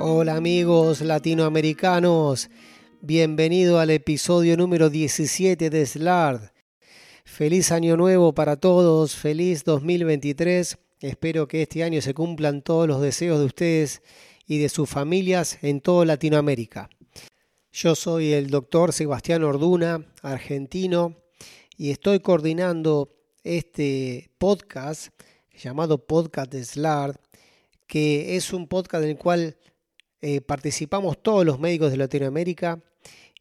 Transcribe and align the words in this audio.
Hola 0.00 0.36
amigos 0.36 1.00
latinoamericanos, 1.00 2.50
bienvenido 3.00 3.80
al 3.80 3.90
episodio 3.90 4.56
número 4.56 4.90
17 4.90 5.70
de 5.70 5.86
SLARD. 5.86 6.52
Feliz 7.24 7.72
año 7.72 7.96
nuevo 7.96 8.32
para 8.32 8.54
todos, 8.54 9.16
feliz 9.16 9.64
2023. 9.64 10.78
Espero 11.00 11.48
que 11.48 11.62
este 11.62 11.82
año 11.82 12.00
se 12.00 12.14
cumplan 12.14 12.62
todos 12.62 12.86
los 12.86 13.00
deseos 13.02 13.40
de 13.40 13.46
ustedes 13.46 14.02
y 14.46 14.58
de 14.58 14.68
sus 14.68 14.88
familias 14.88 15.58
en 15.62 15.80
toda 15.80 16.04
Latinoamérica. 16.04 16.88
Yo 17.72 17.96
soy 17.96 18.34
el 18.34 18.50
doctor 18.50 18.92
Sebastián 18.92 19.42
Orduna, 19.42 20.06
argentino, 20.22 21.16
y 21.76 21.90
estoy 21.90 22.20
coordinando 22.20 23.08
este 23.42 24.30
podcast 24.38 25.08
llamado 25.52 26.06
Podcast 26.06 26.52
de 26.52 26.64
SLARD, 26.64 27.16
que 27.88 28.36
es 28.36 28.52
un 28.52 28.68
podcast 28.68 29.02
en 29.02 29.10
el 29.10 29.18
cual 29.18 29.56
eh, 30.20 30.40
participamos 30.40 31.22
todos 31.22 31.44
los 31.44 31.60
médicos 31.60 31.90
de 31.90 31.96
Latinoamérica 31.96 32.80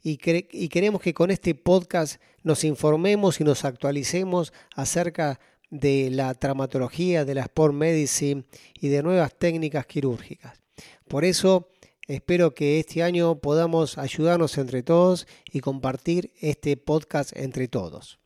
y, 0.04 0.18
queremos 0.18 1.02
que 1.02 1.14
con 1.14 1.32
este 1.32 1.56
podcast 1.56 2.22
nos 2.44 2.64
informemos 2.64 3.42
y 3.42 3.44
nos 3.44 3.66
actualicemos 3.66 4.54
acerca 4.76 5.40
de 5.70 6.10
la 6.12 6.34
traumatología, 6.34 7.26
de 7.26 7.36
la 7.36 7.42
sport 7.42 7.74
medicine 7.74 8.46
y 8.80 8.88
de 8.88 9.04
nuevas 9.04 9.34
técnicas 9.38 9.86
quirúrgicas. 9.86 10.62
Por 11.08 11.26
eso 11.26 11.68
espero 12.08 12.54
que 12.54 12.80
este 12.80 13.04
año 13.04 13.40
podamos 13.40 13.98
ayudarnos 13.98 14.58
entre 14.58 14.84
todos 14.84 15.28
y 15.52 15.60
compartir 15.60 16.32
este 16.40 16.78
podcast 16.78 17.36
entre 17.36 17.68
todos. 17.68 18.20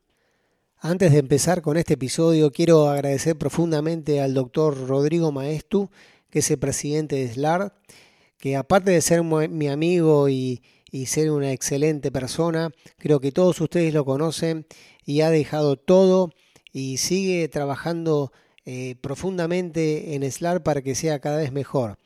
Antes 0.77 1.11
de 1.11 1.19
empezar 1.19 1.61
con 1.61 1.77
este 1.77 1.93
episodio, 1.93 2.51
quiero 2.51 2.89
agradecer 2.89 3.37
profundamente 3.37 4.21
al 4.21 4.33
doctor 4.33 4.87
Rodrigo 4.87 5.31
Maestu, 5.31 5.89
que 6.29 6.39
es 6.39 6.51
el 6.51 6.59
presidente 6.59 7.15
de 7.17 7.33
SLAR, 7.33 7.73
que 8.41 8.55
aparte 8.57 8.89
de 8.89 9.01
ser 9.01 9.21
mi 9.23 9.69
amigo 9.69 10.27
y, 10.27 10.63
ser 11.05 11.31
una 11.31 11.53
excelente 11.53 12.11
persona, 12.11 12.71
creo 12.97 13.21
que 13.21 13.31
todos 13.31 13.61
ustedes 13.61 13.93
lo 13.93 14.03
conocen 14.03 14.65
y 15.05 15.21
ha 15.21 15.29
dejado 15.29 15.77
todo 15.77 16.31
y 16.73 16.97
sigue 16.97 17.47
trabajando 17.47 18.33
eh, 18.65 18.95
profundamente 18.99 20.15
en 20.15 20.29
SLAR 20.29 20.63
para 20.63 20.81
que 20.81 20.95
sea 20.95 21.19
cada 21.19 21.37
vez 21.37 21.53
mejor. 21.53 21.97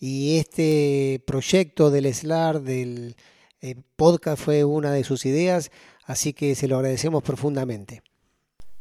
Y 0.00 0.38
este 0.38 1.22
proyecto 1.26 1.90
del 1.90 2.12
SLAR, 2.12 2.62
del 2.62 3.14
eh, 3.60 3.76
podcast, 3.94 4.42
fue 4.42 4.64
una 4.64 4.92
de 4.92 5.04
sus 5.04 5.26
ideas, 5.26 5.70
así 6.04 6.32
que 6.32 6.54
se 6.54 6.68
lo 6.68 6.76
agradecemos 6.76 7.22
profundamente. 7.22 8.02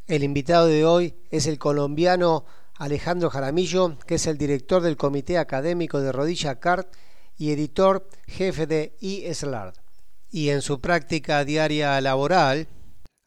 El 0.07 0.23
invitado 0.23 0.67
de 0.67 0.85
hoy 0.85 1.13
es 1.29 1.45
el 1.45 1.59
colombiano 1.59 2.45
Alejandro 2.81 3.29
Jaramillo, 3.29 3.99
que 4.07 4.15
es 4.15 4.25
el 4.25 4.39
director 4.39 4.81
del 4.81 4.97
Comité 4.97 5.37
Académico 5.37 6.01
de 6.01 6.11
Rodilla 6.11 6.59
CART 6.59 6.91
y 7.37 7.51
editor 7.51 8.09
jefe 8.25 8.65
de 8.65 8.97
eSLARD. 8.99 9.75
Y 10.31 10.49
en 10.49 10.63
su 10.63 10.81
práctica 10.81 11.45
diaria 11.45 12.01
laboral, 12.01 12.67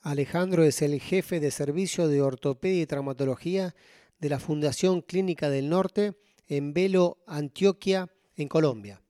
Alejandro 0.00 0.64
es 0.64 0.82
el 0.82 1.00
jefe 1.00 1.38
de 1.38 1.52
servicio 1.52 2.08
de 2.08 2.20
ortopedia 2.20 2.82
y 2.82 2.86
traumatología 2.86 3.76
de 4.18 4.28
la 4.28 4.40
Fundación 4.40 5.02
Clínica 5.02 5.48
del 5.48 5.68
Norte 5.68 6.14
en 6.48 6.74
Velo, 6.74 7.18
Antioquia, 7.28 8.08
en 8.34 8.48
Colombia. 8.48 9.02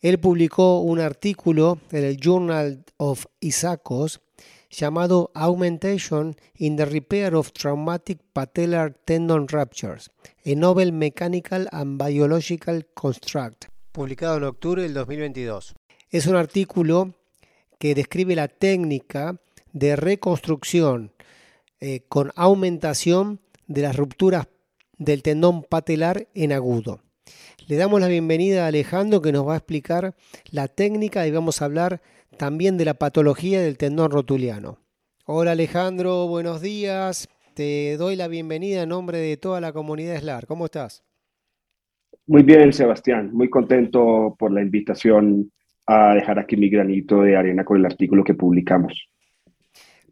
Él 0.00 0.18
publicó 0.18 0.80
un 0.80 0.98
artículo 0.98 1.78
en 1.92 2.02
el 2.02 2.16
Journal 2.16 2.84
of 2.96 3.26
Isacos 3.38 4.20
llamado 4.70 5.30
Augmentation 5.34 6.36
in 6.56 6.76
the 6.76 6.84
Repair 6.84 7.34
of 7.34 7.52
Traumatic 7.52 8.20
Patellar 8.32 8.94
Tendon 9.04 9.48
Ruptures, 9.48 10.10
a 10.44 10.54
Novel 10.54 10.92
Mechanical 10.92 11.68
and 11.72 12.02
Biological 12.02 12.86
Construct, 12.94 13.66
publicado 13.92 14.36
en 14.36 14.44
octubre 14.44 14.82
del 14.82 14.94
2022. 14.94 15.74
Es 16.10 16.26
un 16.26 16.36
artículo 16.36 17.14
que 17.78 17.94
describe 17.94 18.34
la 18.36 18.48
técnica 18.48 19.40
de 19.72 19.96
reconstrucción 19.96 21.12
eh, 21.80 22.00
con 22.08 22.32
aumentación 22.36 23.40
de 23.66 23.82
las 23.82 23.96
rupturas 23.96 24.46
del 24.96 25.22
tendón 25.22 25.62
patelar 25.62 26.28
en 26.34 26.52
agudo. 26.52 27.00
Le 27.66 27.76
damos 27.76 28.00
la 28.00 28.06
bienvenida 28.06 28.64
a 28.64 28.68
Alejandro 28.68 29.20
que 29.20 29.32
nos 29.32 29.46
va 29.46 29.54
a 29.54 29.56
explicar 29.58 30.14
la 30.50 30.68
técnica 30.68 31.26
y 31.26 31.32
vamos 31.32 31.60
a 31.60 31.64
hablar 31.64 32.00
también 32.36 32.76
de 32.76 32.84
la 32.84 32.94
patología 32.94 33.60
del 33.60 33.78
tendón 33.78 34.10
rotuliano. 34.10 34.78
Hola 35.24 35.52
Alejandro, 35.52 36.28
buenos 36.28 36.60
días. 36.60 37.28
Te 37.54 37.96
doy 37.96 38.16
la 38.16 38.28
bienvenida 38.28 38.82
en 38.82 38.90
nombre 38.90 39.18
de 39.18 39.36
toda 39.36 39.60
la 39.60 39.72
comunidad 39.72 40.20
SLAR. 40.20 40.46
¿Cómo 40.46 40.66
estás? 40.66 41.02
Muy 42.26 42.42
bien, 42.42 42.72
Sebastián. 42.72 43.30
Muy 43.32 43.48
contento 43.48 44.36
por 44.38 44.52
la 44.52 44.62
invitación 44.62 45.50
a 45.86 46.14
dejar 46.14 46.38
aquí 46.38 46.56
mi 46.56 46.68
granito 46.68 47.22
de 47.22 47.36
arena 47.36 47.64
con 47.64 47.78
el 47.78 47.86
artículo 47.86 48.24
que 48.24 48.34
publicamos. 48.34 49.08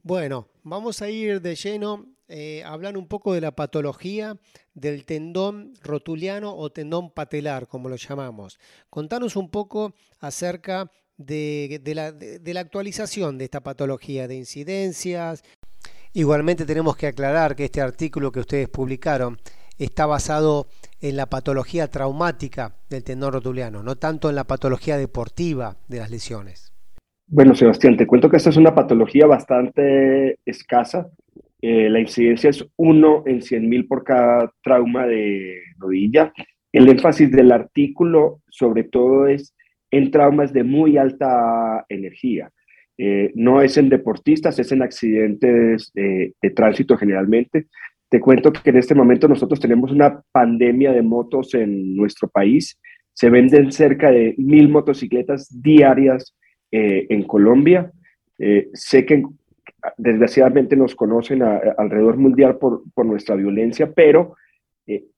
Bueno, 0.02 0.48
vamos 0.62 1.02
a 1.02 1.10
ir 1.10 1.40
de 1.40 1.54
lleno 1.54 2.06
eh, 2.28 2.62
a 2.64 2.72
hablar 2.72 2.96
un 2.96 3.06
poco 3.06 3.34
de 3.34 3.40
la 3.40 3.52
patología 3.52 4.36
del 4.72 5.04
tendón 5.04 5.74
rotuliano 5.82 6.56
o 6.56 6.70
tendón 6.70 7.10
patelar, 7.10 7.68
como 7.68 7.88
lo 7.88 7.96
llamamos. 7.96 8.58
Contanos 8.88 9.36
un 9.36 9.50
poco 9.50 9.94
acerca 10.20 10.90
de, 11.16 11.80
la, 12.52 12.60
actualización 12.60 13.38
de 13.38 13.44
esta 13.44 13.60
patología, 13.60 14.28
de 14.28 14.36
incidencias. 14.36 15.42
Igualmente 16.12 16.64
tenemos 16.64 16.96
que 16.96 17.08
aclarar 17.08 17.56
que 17.56 17.64
este 17.64 17.80
artículo 17.80 18.32
que 18.32 18.40
ustedes 18.40 18.68
publicaron 18.68 19.38
está 19.78 20.06
basado 20.06 20.68
en 21.00 21.16
la 21.16 21.26
patología 21.26 21.88
traumática 21.88 22.76
del 22.88 23.02
tendón 23.02 23.32
rotuliano, 23.32 23.82
no 23.82 23.96
tanto 23.96 24.30
en 24.30 24.36
la 24.36 24.44
patología 24.44 24.96
deportiva 24.96 25.76
de 25.88 25.98
las 25.98 26.10
lesiones. 26.10 26.72
Bueno, 27.26 27.54
Sebastián, 27.54 27.96
te 27.96 28.06
cuento 28.06 28.28
que 28.30 28.36
esta 28.36 28.50
es 28.50 28.56
una 28.56 28.74
patología 28.74 29.26
bastante 29.26 30.38
escasa. 30.44 31.08
Eh, 31.62 31.88
la 31.88 31.98
incidencia 31.98 32.50
es 32.50 32.64
1 32.76 33.24
en 33.26 33.40
100.000 33.40 33.88
por 33.88 34.04
cada 34.04 34.52
trauma 34.62 35.06
de 35.06 35.56
rodilla. 35.78 36.32
El 36.70 36.88
énfasis 36.88 37.32
del 37.32 37.50
artículo 37.50 38.40
sobre 38.50 38.84
todo 38.84 39.26
es 39.26 39.54
en 39.96 40.10
traumas 40.10 40.52
de 40.52 40.64
muy 40.64 40.96
alta 40.96 41.84
energía. 41.88 42.50
Eh, 42.96 43.32
no 43.34 43.60
es 43.60 43.76
en 43.76 43.88
deportistas, 43.88 44.58
es 44.58 44.70
en 44.70 44.82
accidentes 44.82 45.90
de, 45.94 46.32
tránsito 46.54 46.96
generalmente. 46.96 47.66
Te 48.08 48.20
cuento 48.20 48.52
que 48.52 48.70
en 48.70 48.76
este 48.76 48.94
momento 48.94 49.26
nosotros 49.26 49.58
tenemos 49.58 49.90
una 49.90 50.22
pandemia 50.30 50.92
de 50.92 51.02
motos 51.02 51.54
en 51.54 51.96
nuestro 51.96 52.28
país. 52.28 52.78
Se 53.12 53.30
venden 53.30 53.72
cerca 53.72 54.10
de 54.10 54.34
mil 54.38 54.68
motocicletas 54.68 55.48
diarias 55.62 56.36
eh, 56.70 57.06
en 57.08 57.24
Colombia. 57.24 57.90
Eh, 58.38 58.68
sé 58.72 59.04
que 59.04 59.22
desgraciadamente 59.98 60.76
nos 60.76 60.94
conocen 60.94 61.42
alrededor 61.42 62.16
mundial 62.16 62.58
por, 62.58 62.82
por, 62.94 63.04
nuestra 63.04 63.34
violencia, 63.34 63.92
pero 63.92 64.36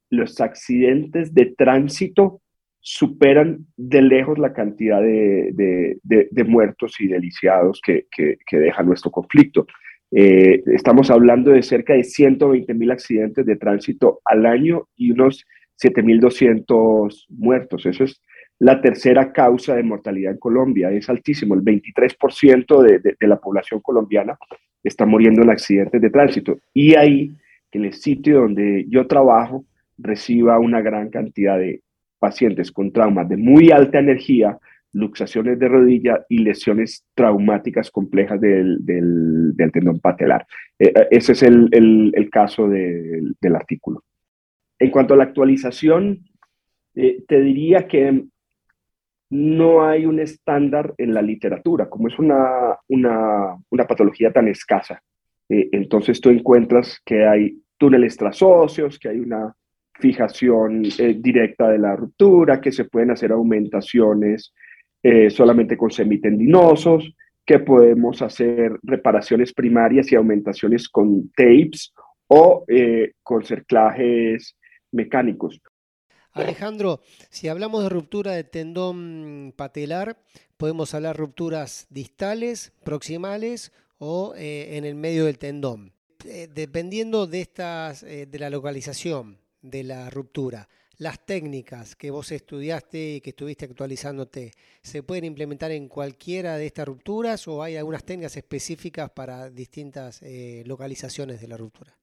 los 0.08 0.40
accidentes 0.40 1.34
de 1.34 1.46
tránsito 1.56 2.40
superan 2.88 3.66
de 3.76 4.00
lejos 4.00 4.38
la 4.38 4.52
cantidad 4.52 5.02
de, 5.02 5.98
muertos 6.46 7.00
y 7.00 7.08
deliciados 7.08 7.80
que, 7.84 8.06
que, 8.12 8.58
deja 8.58 8.84
nuestro 8.84 9.10
conflicto. 9.10 9.66
Eh, 10.12 10.62
estamos 10.66 11.10
hablando 11.10 11.50
de 11.50 11.64
cerca 11.64 11.94
de 11.94 12.04
120 12.04 12.72
mil 12.74 12.92
accidentes 12.92 13.44
de 13.44 13.56
tránsito 13.56 14.20
al 14.24 14.46
año 14.46 14.86
y 14.94 15.10
unos 15.10 15.44
7.200 15.82 17.26
muertos. 17.30 17.86
Eso 17.86 18.04
es 18.04 18.22
la 18.60 18.80
tercera 18.80 19.32
causa 19.32 19.74
de 19.74 19.82
mortalidad 19.82 20.34
en 20.34 20.38
Colombia. 20.38 20.92
Es 20.92 21.08
altísimo. 21.10 21.56
El 21.56 21.62
23% 21.62 22.82
de, 22.82 23.00
de, 23.00 23.26
la 23.26 23.40
población 23.40 23.80
colombiana 23.80 24.38
está 24.84 25.06
muriendo 25.06 25.42
en 25.42 25.50
accidentes 25.50 26.00
de 26.00 26.10
tránsito. 26.10 26.60
Y 26.72 26.94
ahí, 26.94 27.32
en 27.72 27.84
el 27.84 27.94
sitio 27.94 28.42
donde 28.42 28.86
yo 28.88 29.08
trabajo, 29.08 29.64
reciba 29.98 30.60
una 30.60 30.80
gran 30.82 31.10
cantidad 31.10 31.58
de, 31.58 31.82
pacientes 32.26 32.72
con 32.72 32.90
traumas 32.90 33.28
de 33.28 33.36
muy 33.36 33.70
alta 33.70 34.00
energía, 34.00 34.58
luxaciones 34.92 35.60
de 35.60 35.68
rodilla 35.68 36.26
y 36.28 36.38
lesiones 36.38 37.06
traumáticas 37.14 37.88
complejas 37.92 38.40
del, 38.40 38.78
del, 38.84 39.70
tendón 39.72 40.00
patelar. 40.00 40.44
Eh, 40.76 40.92
eh, 40.92 41.06
ese 41.12 41.32
es 41.32 41.42
el, 41.44 41.68
el, 41.72 42.28
caso 42.28 42.66
del 42.68 43.54
artículo. 43.54 44.02
En 44.76 44.90
cuanto 44.90 45.14
a 45.14 45.18
la 45.18 45.22
actualización, 45.22 46.18
eh, 46.96 47.22
te 47.28 47.40
diría 47.40 47.86
que 47.86 48.24
no 49.30 49.86
hay 49.86 50.04
un 50.04 50.18
estándar 50.18 50.92
en 50.98 51.14
la 51.14 51.22
literatura, 51.22 51.88
como 51.88 52.08
es 52.08 52.18
una, 52.18 52.76
una, 52.88 53.56
una 53.70 53.84
patología 53.84 54.32
tan 54.32 54.48
escasa. 54.48 55.00
entonces 55.48 56.20
tú 56.20 56.30
encuentras 56.30 57.00
que 57.04 57.24
hay 57.24 57.62
túneles 57.78 58.16
trasóseos, 58.16 58.98
que 58.98 59.10
hay 59.10 59.20
una 59.20 59.54
fijación 59.98 60.84
eh, 60.98 61.16
directa 61.18 61.68
de 61.68 61.78
la 61.78 61.96
ruptura, 61.96 62.60
que 62.60 62.72
se 62.72 62.84
pueden 62.84 63.10
hacer 63.10 63.32
aumentaciones 63.32 64.52
eh, 65.02 65.30
solamente 65.30 65.76
con 65.76 65.90
semitendinosos, 65.90 67.12
que 67.44 67.60
podemos 67.60 68.22
hacer 68.22 68.78
reparaciones 68.82 69.52
primarias 69.52 70.10
y 70.10 70.16
aumentaciones 70.16 70.88
con 70.88 71.30
tapes 71.30 71.92
o 72.26 72.64
eh, 72.68 73.12
con 73.22 73.44
cerclajes 73.44 74.56
mecánicos. 74.92 75.60
Alejandro, 76.32 77.00
si 77.30 77.48
hablamos 77.48 77.82
de 77.82 77.88
ruptura 77.88 78.32
de 78.32 78.44
tendón 78.44 79.54
patelar, 79.56 80.18
podemos 80.58 80.92
hablar 80.94 81.16
rupturas 81.16 81.86
distales, 81.88 82.72
proximales 82.84 83.72
o 83.96 84.34
en 84.36 84.84
el 84.84 84.96
medio 84.96 85.24
del 85.24 85.38
tendón. 85.38 85.92
Dependiendo 86.52 87.26
de 87.26 87.40
estas, 87.40 88.02
de 88.02 88.38
la 88.38 88.50
localización 88.50 89.38
de 89.70 89.84
la 89.84 90.10
ruptura, 90.10 90.68
las 90.98 91.24
técnicas 91.26 91.94
que 91.94 92.10
vos 92.10 92.32
estudiaste 92.32 93.16
y 93.16 93.20
que 93.20 93.30
estuviste 93.30 93.66
actualizándote, 93.66 94.52
¿se 94.82 95.02
pueden 95.02 95.26
implementar 95.26 95.70
en 95.70 95.88
cualquiera 95.88 96.56
de 96.56 96.66
estas 96.66 96.86
rupturas 96.86 97.46
o 97.48 97.62
hay 97.62 97.76
algunas 97.76 98.04
técnicas 98.04 98.36
específicas 98.36 99.10
para 99.10 99.50
distintas 99.50 100.22
localizaciones 100.64 101.40
de 101.40 101.48
la 101.48 101.56
ruptura? 101.56 101.96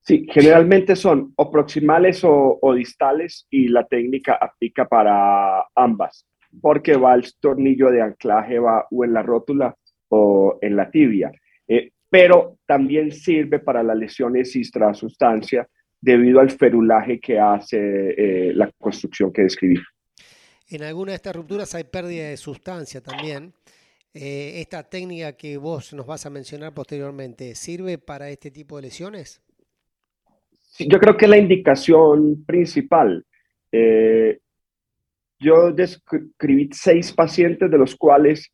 Sí, 0.00 0.26
generalmente 0.30 0.96
son 0.96 1.34
o 1.36 1.50
proximales 1.50 2.22
o, 2.24 2.58
distales 2.74 3.46
y 3.50 3.68
la 3.68 3.86
técnica 3.86 4.38
aplica 4.40 4.86
para 4.88 5.66
ambas, 5.74 6.26
porque 6.62 6.96
va 6.96 7.14
el 7.14 7.26
tornillo 7.38 7.90
de 7.90 8.00
anclaje 8.00 8.58
va 8.58 8.86
o 8.90 9.04
en 9.04 9.12
la 9.12 9.22
rótula 9.22 9.76
o 10.08 10.58
en 10.62 10.76
la 10.76 10.90
tibia. 10.90 11.30
Eh, 11.66 11.90
pero 12.08 12.56
también 12.64 13.12
sirve 13.12 13.58
para 13.58 13.82
las 13.82 13.98
lesiones 13.98 14.56
sustancia 14.94 15.68
debido 16.00 16.40
al 16.40 16.50
ferulaje 16.50 17.20
que 17.20 17.38
hace 17.38 17.78
eh, 17.78 18.52
la 18.54 18.70
construcción 18.78 19.32
que 19.32 19.42
describí. 19.42 19.80
En 20.70 20.82
alguna 20.82 21.12
de 21.12 21.16
estas 21.16 21.34
rupturas 21.34 21.74
hay 21.74 21.84
pérdida 21.84 22.28
de 22.28 22.36
sustancia 22.36 23.00
también. 23.00 23.52
Eh, 24.14 24.60
¿Esta 24.60 24.82
técnica 24.82 25.32
que 25.32 25.56
vos 25.56 25.92
nos 25.94 26.06
vas 26.06 26.26
a 26.26 26.30
mencionar 26.30 26.74
posteriormente 26.74 27.54
sirve 27.54 27.98
para 27.98 28.30
este 28.30 28.50
tipo 28.50 28.76
de 28.76 28.82
lesiones? 28.82 29.42
yo 30.78 30.98
creo 31.00 31.16
que 31.16 31.26
la 31.26 31.38
indicación 31.38 32.44
principal. 32.44 33.24
Eh, 33.72 34.38
yo 35.40 35.72
describí 35.72 36.68
seis 36.72 37.12
pacientes, 37.12 37.70
de 37.70 37.78
los 37.78 37.96
cuales 37.96 38.52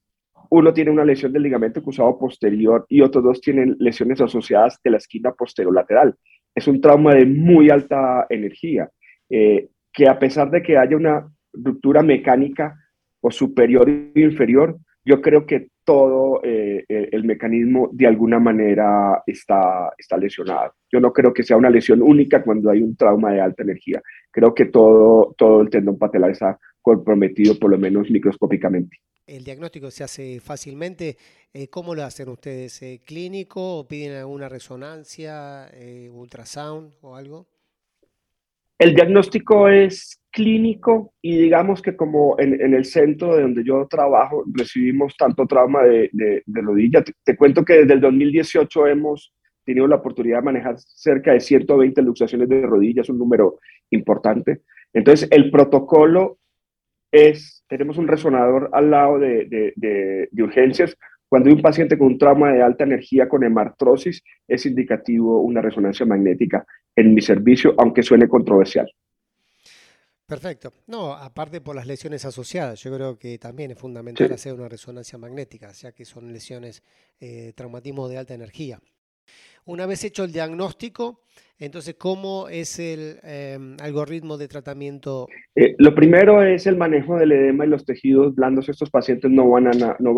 uno 0.51 0.73
tiene 0.73 0.91
una 0.91 1.05
lesión 1.05 1.33
del 1.33 1.43
ligamento 1.43 1.83
cruzado 1.83 2.19
posterior 2.19 2.85
y 2.89 3.01
otros 3.01 3.25
dos 3.25 3.41
tienen 3.41 3.77
lesiones 3.79 4.21
asociadas 4.21 4.79
de 4.83 4.91
la 4.91 4.99
esquina 4.99 5.33
posterolateral. 5.33 6.15
Es 6.55 6.69
un 6.69 6.81
trauma 6.81 7.15
de 7.15 7.27
muy 7.27 7.71
alta 7.71 8.27
energía, 8.29 8.89
eh, 9.29 9.69
que 9.93 10.09
a 10.09 10.19
pesar 10.19 10.51
de 10.51 10.63
que 10.63 10.77
haya 10.77 10.97
una 10.97 11.29
ruptura 11.53 12.03
mecánica 12.03 12.77
o 13.21 13.31
superior 13.31 13.89
e 13.89 14.21
inferior, 14.21 14.77
yo 15.05 15.21
creo 15.21 15.47
que 15.47 15.69
todo 15.85 16.41
eh, 16.43 16.85
el 16.89 17.25
mecanismo 17.25 17.91
de 17.93 18.07
alguna 18.07 18.39
manera 18.39 19.23
está, 19.27 19.93
está 19.99 20.17
lesionado. 20.17 20.73
Yo 20.91 20.99
no 21.01 21.13
creo 21.13 21.33
que 21.33 21.43
sea 21.43 21.57
una 21.57 21.69
lesión 21.69 22.01
única 22.03 22.43
cuando 22.43 22.71
hay 22.71 22.81
un 22.83 22.97
trauma 22.97 23.33
de 23.33 23.41
alta 23.41 23.63
energía. 23.63 24.01
Creo 24.31 24.55
que 24.55 24.67
todo, 24.67 25.35
todo 25.37 25.61
el 25.61 25.69
tendón 25.69 25.99
patelar 25.99 26.31
está 26.31 26.59
comprometido, 26.85 27.59
por 27.59 27.71
lo 27.71 27.79
menos 27.79 28.11
microscópicamente. 28.11 28.99
¿El 29.27 29.43
diagnóstico 29.43 29.91
se 29.91 30.05
hace 30.05 30.39
fácilmente? 30.39 31.17
Eh, 31.53 31.69
¿Cómo 31.69 31.95
lo 31.95 32.05
hacen 32.05 32.29
ustedes? 32.29 32.79
¿Clínico 33.07 33.79
o 33.79 33.89
piden 33.89 34.19
alguna 34.19 34.51
resonancia, 34.51 35.67
ultrasound 36.13 36.93
o 37.01 37.17
algo? 37.17 37.47
El 38.79 38.95
diagnóstico 38.95 39.69
es 39.69 40.21
clínico 40.33 41.15
y 41.23 41.39
digamos 41.39 41.81
que 41.81 41.95
como 41.97 42.37
en, 42.41 42.75
el 42.75 42.85
centro 42.85 43.37
de 43.37 43.43
donde 43.43 43.63
yo 43.65 43.87
trabajo 43.89 44.45
recibimos 44.53 45.17
tanto 45.17 45.47
trauma 45.47 45.85
de, 45.85 46.11
de, 46.13 46.61
rodilla. 46.61 47.05
Te, 47.25 47.37
cuento 47.37 47.65
que 47.65 47.75
desde 47.75 47.95
el 47.95 48.01
2018 48.01 48.89
hemos 48.89 49.33
tenido 49.65 49.87
la 49.87 49.97
oportunidad 49.97 50.39
de 50.39 50.45
manejar 50.45 50.75
cerca 50.79 51.33
de 51.33 51.41
120 51.41 52.03
luxaciones 52.03 52.49
de 52.49 52.63
rodillas, 52.63 53.09
un 53.09 53.19
número 53.19 53.61
importante. 53.91 54.63
Entonces, 54.93 55.29
el 55.31 55.51
protocolo 55.51 56.39
es, 57.15 57.65
tenemos 57.69 57.97
un 57.97 58.09
resonador 58.09 58.69
al 58.73 58.91
lado 58.91 59.19
de, 59.19 59.47
de 59.77 60.43
urgencias. 60.43 60.97
Cuando 61.29 61.49
hay 61.49 61.55
un 61.55 61.63
paciente 61.63 61.97
con 61.97 62.09
un 62.09 62.19
trauma 62.19 62.53
de 62.53 62.63
alta 62.63 62.85
energía 62.85 63.29
con 63.29 63.45
hemartrosis, 63.45 64.23
es 64.47 64.67
indicativo 64.67 65.41
una 65.41 65.61
resonancia 65.63 66.05
magnética 66.05 66.67
en 66.95 67.15
mi 67.15 67.21
servicio, 67.21 67.75
aunque 67.79 68.03
suene 68.03 68.29
controversial. 68.29 68.91
Perfecto. 70.27 70.73
No, 70.87 71.13
aparte 71.13 71.61
por 71.61 71.77
las 71.77 71.87
lesiones 71.87 72.25
asociadas, 72.25 72.81
yo 72.83 72.95
creo 72.95 73.19
que 73.19 73.39
también 73.39 73.71
es 73.73 73.79
fundamental 73.79 74.33
hacer 74.33 74.55
una 74.55 74.69
resonancia 74.69 75.19
magnética, 75.19 75.71
ya 75.73 75.93
que 75.93 76.05
son 76.05 76.33
lesiones, 76.33 76.83
eh, 77.21 77.53
traumatismo 77.55 78.09
de 78.09 78.19
alta 78.19 78.35
energía. 78.35 78.81
Una 79.67 79.87
vez 79.87 80.05
hecho 80.05 80.25
el 80.25 80.33
diagnóstico, 80.33 81.21
entonces, 81.59 81.95
¿cómo 81.95 82.49
es 82.49 82.79
el 82.81 83.19
em, 83.23 83.77
algoritmo 83.81 84.37
de 84.37 84.49
tratamiento? 84.49 85.29
Eh, 85.55 85.75
lo 85.79 85.95
primero 85.95 86.43
es 86.43 86.67
el 86.67 86.77
manejo 86.77 87.17
del 87.17 87.33
edema 87.33 87.65
y 87.65 87.69
los 87.69 87.87
tejidos 87.87 88.35
blandos. 88.35 88.69
Estos 88.69 88.91
pacientes 88.91 89.31
no 89.31 89.49
van, 89.49 89.71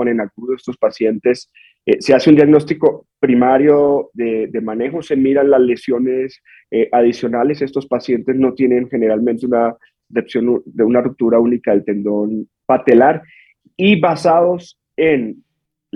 en 0.09 0.21
acudo, 0.21 0.55
estos 0.55 0.79
pacientes 0.79 1.53
eh, 1.85 2.01
se 2.01 2.15
hace 2.15 2.31
un 2.31 2.37
diagnóstico 2.37 3.07
primario 3.21 4.11
de, 4.15 4.47
de 4.47 4.61
manejo, 4.63 5.03
se 5.03 5.15
miran 5.15 5.51
las 5.51 5.61
lesiones 5.61 6.43
eh, 6.71 6.89
adicionales. 6.91 7.61
Estos 7.61 7.87
pacientes 7.87 8.35
no 8.35 8.55
tienen 8.55 8.89
generalmente 8.89 9.47
una 9.47 9.77
de 10.09 10.85
una 10.85 11.01
ruptura 11.01 11.41
única 11.41 11.73
del 11.73 11.85
tendón 11.85 12.49
patelar 12.65 13.23
y 13.77 14.01
basados 14.01 14.79
en 14.97 15.45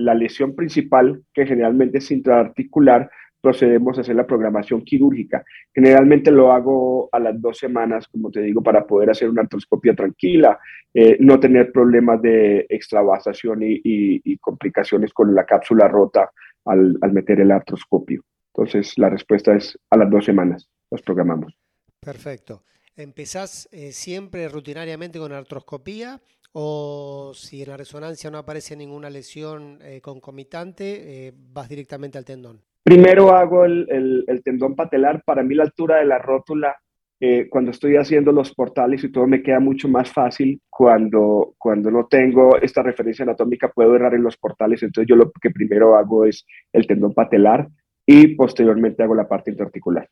la 0.05 0.14
lesión 0.14 0.55
principal, 0.55 1.23
que 1.32 1.47
generalmente 1.47 1.99
es 1.99 2.11
intraarticular, 2.11 3.11
procedemos 3.41 3.97
a 3.97 4.02
hacer 4.02 4.17
la 4.17 4.26
programación 4.26 4.82
quirúrgica. 4.82 5.44
Generalmente 5.75 6.31
lo 6.31 6.52
hago 6.52 7.08
a 7.12 7.19
las 7.19 7.41
dos 7.41 7.58
semanas, 7.58 8.06
como 8.08 8.31
te 8.31 8.43
digo, 8.43 8.62
para 8.62 8.87
poder 8.87 9.11
hacer 9.11 9.29
una 9.31 9.43
artroscopia 9.43 9.94
tranquila, 9.94 10.58
eh, 10.93 11.17
no 11.20 11.41
tener 11.41 11.73
problemas 11.73 12.20
de 12.20 12.67
extravasación 12.69 13.61
y, 13.62 14.37
complicaciones 14.38 15.12
con 15.12 15.35
la 15.35 15.44
cápsula 15.44 15.88
rota 15.88 16.31
al, 16.64 16.97
al 17.00 17.12
meter 17.12 17.41
el 17.41 17.50
artroscopio. 17.50 18.23
Entonces, 18.55 18.99
la 18.99 19.08
respuesta 19.08 19.55
es 19.55 19.79
a 19.91 19.97
las 19.97 20.11
dos 20.11 20.25
semanas, 20.25 20.69
los 20.91 21.02
programamos. 21.02 21.56
Perfecto. 22.00 22.64
¿Empezás 22.97 23.69
eh, 23.73 23.93
siempre 23.93 24.49
rutinariamente 24.49 25.19
con 25.19 25.32
artroscopía 25.32 26.20
o 26.52 27.32
si 27.35 27.62
en 27.62 27.69
la 27.70 27.76
resonancia 27.76 28.31
no 28.31 28.38
aparece 28.38 28.76
ninguna 28.76 29.11
lesión 29.11 29.79
eh, 29.82 30.00
concomitante, 30.00 31.26
eh, 31.29 31.32
vas 31.35 31.69
directamente 31.69 32.19
al 32.19 32.25
tendón? 32.25 32.61
Primero 32.82 33.32
hago 33.32 33.64
el, 33.64 34.25
el, 34.26 34.43
tendón 34.43 34.75
patelar. 34.75 35.23
Para 35.25 35.42
mí 35.42 35.54
la 35.54 35.64
altura 35.64 35.99
de 35.99 36.07
la 36.07 36.19
rótula, 36.19 36.76
cuando 37.50 37.71
estoy 37.71 37.97
haciendo 37.97 38.33
los 38.33 38.54
portales 38.54 39.04
y 39.04 39.12
todo, 39.12 39.26
me 39.26 39.42
queda 39.42 39.61
mucho 39.61 39.87
más 39.88 40.11
fácil 40.11 40.59
cuando, 40.71 41.54
cuando 41.59 41.90
no 41.90 42.07
tengo 42.07 42.57
esta 42.57 42.83
referencia 42.83 43.23
anatómica, 43.23 43.71
puedo 43.71 43.95
errar 43.95 44.14
en 44.14 44.23
los 44.23 44.38
portales. 44.38 44.83
Entonces 44.83 45.07
yo 45.07 45.16
lo 45.16 45.30
que 45.30 45.50
primero 45.50 45.95
hago 45.97 46.25
es 46.25 46.47
el 46.73 46.87
tendón 46.87 47.12
patelar 47.12 47.69
y 48.07 48.35
posteriormente 48.35 49.02
hago 49.02 49.14
la 49.14 49.28
parte 49.28 49.50
interarticular. 49.50 50.09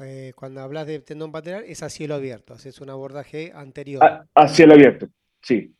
Eh, 0.00 0.32
cuando 0.34 0.60
hablas 0.62 0.86
de 0.86 1.00
tendón 1.00 1.32
patelar, 1.32 1.64
es 1.64 1.82
a 1.82 1.90
cielo 1.90 2.14
abierto, 2.14 2.54
haces 2.54 2.80
un 2.80 2.90
abordaje 2.90 3.52
anterior. 3.54 4.02
A, 4.34 4.48
cielo 4.48 4.74
abierto, 4.74 5.08
sí. 5.42 5.74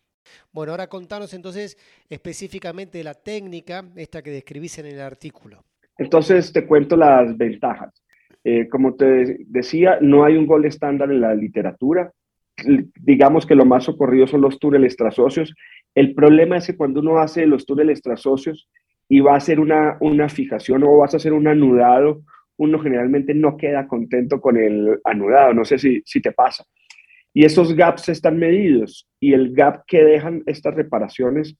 Bueno, 0.52 0.72
ahora 0.72 0.86
contanos 0.86 1.34
entonces 1.34 1.76
específicamente 2.08 2.98
de 2.98 3.04
la 3.04 3.14
técnica, 3.14 3.84
esta 3.96 4.22
que 4.22 4.30
describís 4.30 4.78
en 4.78 4.86
el 4.86 5.00
artículo. 5.00 5.64
Entonces 5.98 6.52
te 6.52 6.66
cuento 6.66 6.96
las 6.96 7.36
ventajas. 7.36 7.92
Eh, 8.44 8.68
como 8.68 8.94
te 8.94 9.38
decía, 9.46 9.98
no 10.00 10.24
hay 10.24 10.36
un 10.36 10.46
gol 10.46 10.64
estándar 10.64 11.10
en 11.10 11.20
la 11.20 11.34
literatura. 11.34 12.12
Digamos 13.00 13.46
que 13.46 13.54
lo 13.54 13.64
más 13.64 13.88
ocurrido 13.88 14.26
son 14.26 14.40
los 14.40 14.58
túneles 14.58 14.96
trasocios. 14.96 15.54
El 15.94 16.14
problema 16.14 16.56
es 16.56 16.66
que 16.66 16.76
cuando 16.76 17.00
uno 17.00 17.18
hace 17.18 17.46
los 17.46 17.66
túneles 17.66 18.02
trasocios 18.02 18.68
y 19.08 19.20
va 19.20 19.34
a 19.34 19.36
hacer 19.36 19.60
una, 19.60 19.96
una 20.00 20.28
fijación 20.28 20.82
o 20.84 20.98
vas 20.98 21.14
a 21.14 21.18
hacer 21.18 21.32
un 21.32 21.46
anudado 21.46 22.22
uno 22.62 22.78
generalmente 22.78 23.34
no 23.34 23.56
queda 23.56 23.88
contento 23.88 24.40
con 24.40 24.56
el 24.56 25.00
anudado, 25.04 25.52
no 25.54 25.64
sé 25.64 25.78
si, 25.78 26.02
si 26.04 26.20
te 26.20 26.32
pasa. 26.32 26.64
Y 27.34 27.44
esos 27.44 27.74
gaps 27.74 28.08
están 28.08 28.38
medidos 28.38 29.08
y 29.18 29.32
el 29.32 29.52
gap 29.52 29.84
que 29.86 30.04
dejan 30.04 30.42
estas 30.46 30.74
reparaciones 30.74 31.56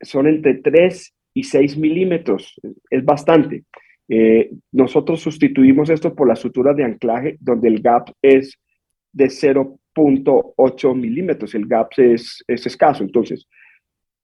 son 0.00 0.26
entre 0.26 0.54
3 0.54 1.14
y 1.34 1.42
6 1.42 1.76
milímetros, 1.76 2.54
es 2.90 3.04
bastante. 3.04 3.64
Eh, 4.08 4.50
nosotros 4.72 5.20
sustituimos 5.20 5.90
esto 5.90 6.14
por 6.14 6.28
las 6.28 6.38
suturas 6.38 6.76
de 6.76 6.84
anclaje, 6.84 7.36
donde 7.40 7.68
el 7.68 7.80
gap 7.80 8.10
es 8.22 8.58
de 9.12 9.26
0.8 9.26 10.94
milímetros, 10.94 11.54
el 11.54 11.66
gap 11.66 11.90
es, 11.96 12.44
es 12.46 12.66
escaso. 12.66 13.02
Entonces, 13.02 13.48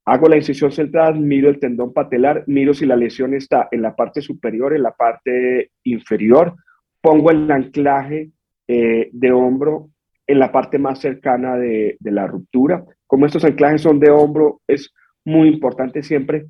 Hago 0.05 0.29
la 0.29 0.37
incisión 0.37 0.73
central, 0.73 1.21
miro 1.21 1.49
el 1.49 1.61
tendón 1.61 1.93
patelar, 1.93 2.43
miro 2.49 2.75
si 2.75 2.87
la 2.87 2.97
lesión 2.97 3.35
está 3.35 3.69
en 3.71 3.83
la 3.83 3.95
parte 3.95 4.21
superior, 4.21 4.75
en 4.75 4.83
la 4.83 4.93
parte 4.93 5.71
inferior, 5.85 6.57
pongo 7.01 7.31
el 7.31 7.49
anclaje 7.49 8.33
eh, 8.67 9.11
de 9.13 9.33
hombro 9.33 9.91
en 10.33 10.39
la 10.39 10.51
parte 10.51 10.79
más 10.79 10.99
cercana 10.99 11.57
de, 11.57 11.97
la 12.01 12.27
ruptura. 12.27 12.85
Como 13.07 13.27
estos 13.27 13.45
anclajes 13.45 13.83
son 13.83 14.01
de 14.01 14.11
hombro, 14.11 14.61
es 14.67 14.93
muy 15.25 15.49
importante 15.49 16.03
siempre 16.03 16.47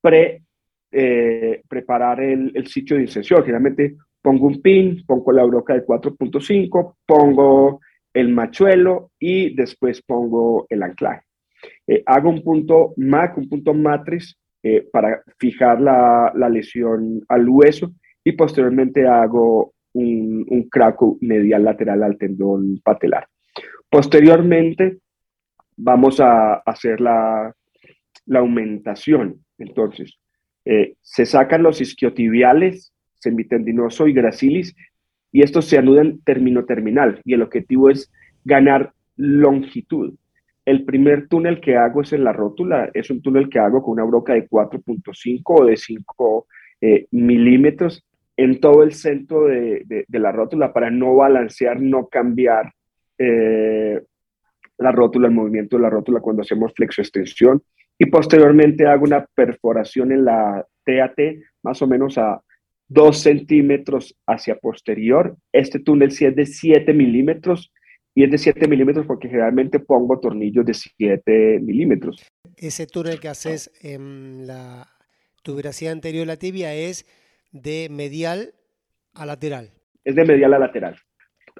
pre, 0.00 0.42
eh, 0.90 1.62
preparar 1.68 2.20
el, 2.20 2.52
el, 2.54 2.66
sitio 2.66 2.96
de 2.96 3.02
inserción. 3.02 3.40
Generalmente 3.40 3.96
pongo 4.20 4.46
un 4.46 4.60
pin, 4.60 5.04
pongo 5.06 5.32
la 5.32 5.44
broca 5.44 5.74
de 5.74 5.84
4.5, 5.84 6.96
pongo 7.06 7.80
el 8.12 8.30
machuelo 8.30 9.12
y 9.18 9.54
después 9.54 10.02
pongo 10.02 10.66
el 10.68 10.82
anclaje. 10.82 11.26
Eh, 11.86 12.02
hago 12.06 12.30
un 12.30 12.42
punto 12.42 12.94
MAC, 12.96 13.38
un 13.38 13.48
punto 13.48 13.74
matriz 13.74 14.36
eh, 14.62 14.88
para 14.90 15.22
fijar 15.38 15.80
la, 15.80 16.32
lesión 16.50 17.20
al 17.28 17.48
hueso 17.48 17.92
y 18.24 18.32
posteriormente 18.32 19.06
hago 19.06 19.74
un, 19.96 20.46
un 20.48 20.68
craco 20.68 21.16
medial 21.20 21.64
lateral 21.64 22.02
al 22.02 22.18
tendón 22.18 22.80
patelar. 22.84 23.26
Posteriormente 23.88 24.98
vamos 25.76 26.20
a 26.20 26.54
hacer 26.54 27.00
la, 27.00 27.54
aumentación. 28.34 29.44
Entonces, 29.58 30.18
eh, 30.64 30.94
se 31.00 31.26
sacan 31.26 31.62
los 31.62 31.80
isquiotibiales, 31.80 32.92
semitendinoso 33.14 34.08
y 34.08 34.12
gracilis, 34.12 34.74
y 35.30 35.42
estos 35.42 35.66
se 35.66 35.78
anudan 35.78 36.20
termino-terminal, 36.24 37.20
y 37.24 37.34
el 37.34 37.42
objetivo 37.42 37.90
es 37.90 38.10
ganar 38.44 38.92
longitud. 39.16 40.14
El 40.64 40.84
primer 40.84 41.28
túnel 41.28 41.60
que 41.60 41.76
hago 41.76 42.02
es 42.02 42.12
en 42.12 42.24
la 42.24 42.32
rótula, 42.32 42.90
es 42.94 43.10
un 43.10 43.22
túnel 43.22 43.48
que 43.48 43.60
hago 43.60 43.82
con 43.82 43.92
una 43.92 44.04
broca 44.04 44.32
de 44.34 44.48
4.5 44.48 45.42
o 45.44 45.64
de 45.64 45.76
5 45.76 46.46
eh, 46.80 47.06
milímetros 47.12 48.04
en 48.36 48.60
todo 48.60 48.82
el 48.82 48.92
centro 48.92 49.46
de, 49.46 50.04
la 50.08 50.32
rótula 50.32 50.72
para 50.72 50.90
no 50.90 51.14
balancear, 51.16 51.80
no 51.80 52.08
cambiar 52.08 52.72
eh, 53.18 54.00
la 54.78 54.92
rótula, 54.92 55.28
el 55.28 55.34
movimiento 55.34 55.76
de 55.76 55.82
la 55.82 55.90
rótula 55.90 56.20
cuando 56.20 56.42
hacemos 56.42 56.72
flexoextensión. 56.74 57.62
Y 57.98 58.06
posteriormente 58.06 58.86
hago 58.86 59.04
una 59.04 59.24
perforación 59.34 60.12
en 60.12 60.24
la 60.26 60.66
TAT, 60.84 61.18
más 61.62 61.80
o 61.80 61.86
menos 61.86 62.18
a 62.18 62.42
2 62.88 63.18
centímetros 63.18 64.14
hacia 64.26 64.56
posterior. 64.56 65.36
Este 65.52 65.80
túnel 65.80 66.10
sí 66.10 66.26
es 66.26 66.36
de 66.36 66.44
7 66.44 66.92
milímetros 66.92 67.72
y 68.14 68.24
es 68.24 68.30
de 68.30 68.38
7 68.38 68.68
milímetros 68.68 69.06
porque 69.06 69.28
generalmente 69.28 69.80
pongo 69.80 70.20
tornillos 70.20 70.64
de 70.66 70.74
7 70.74 71.60
milímetros. 71.60 72.22
Ese 72.56 72.86
túnel 72.86 73.18
que 73.18 73.28
haces 73.28 73.70
en 73.82 74.46
la 74.46 74.88
tuberosidad 75.42 75.92
anterior 75.92 76.22
de 76.22 76.26
la 76.26 76.36
tibia 76.36 76.74
es 76.74 77.06
de 77.62 77.88
medial 77.90 78.54
a 79.14 79.26
lateral. 79.26 79.70
Es 80.04 80.14
de 80.14 80.24
medial 80.24 80.54
a 80.54 80.58
lateral. 80.58 80.96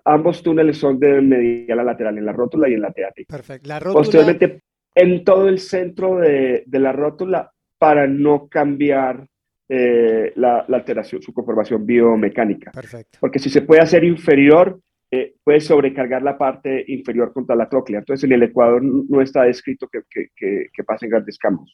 Ambos 0.04 0.42
túneles 0.42 0.78
son 0.78 1.00
de 1.00 1.20
medial 1.20 1.80
a 1.80 1.84
lateral, 1.84 2.18
en 2.18 2.26
la 2.26 2.32
rótula 2.32 2.68
y 2.68 2.74
en 2.74 2.82
la 2.82 2.92
TAT. 2.92 3.26
Perfecto. 3.28 3.68
La 3.68 3.80
rótula... 3.80 4.00
Posteriormente, 4.00 4.62
en 4.94 5.24
todo 5.24 5.48
el 5.48 5.58
centro 5.58 6.16
de, 6.16 6.64
de 6.66 6.78
la 6.78 6.92
rótula 6.92 7.52
para 7.78 8.06
no 8.06 8.48
cambiar 8.48 9.26
eh, 9.68 10.32
la, 10.36 10.64
la, 10.68 10.76
alteración, 10.76 11.20
su 11.22 11.32
conformación 11.32 11.84
biomecánica. 11.84 12.70
Perfecto. 12.70 13.18
Porque 13.20 13.38
si 13.38 13.50
se 13.50 13.62
puede 13.62 13.82
hacer 13.82 14.04
inferior, 14.04 14.80
eh, 15.10 15.34
puede 15.42 15.60
sobrecargar 15.60 16.22
la 16.22 16.36
parte 16.36 16.84
inferior 16.88 17.32
contra 17.32 17.54
la 17.54 17.68
tróclea. 17.68 18.00
Entonces, 18.00 18.24
en 18.24 18.32
el 18.32 18.42
Ecuador 18.42 18.82
no 18.82 19.20
está 19.20 19.42
descrito 19.42 19.88
que, 19.88 20.00
que, 20.10 20.68
que, 20.72 20.84
pasen 20.84 21.10
grandes 21.10 21.38
cambios. 21.38 21.72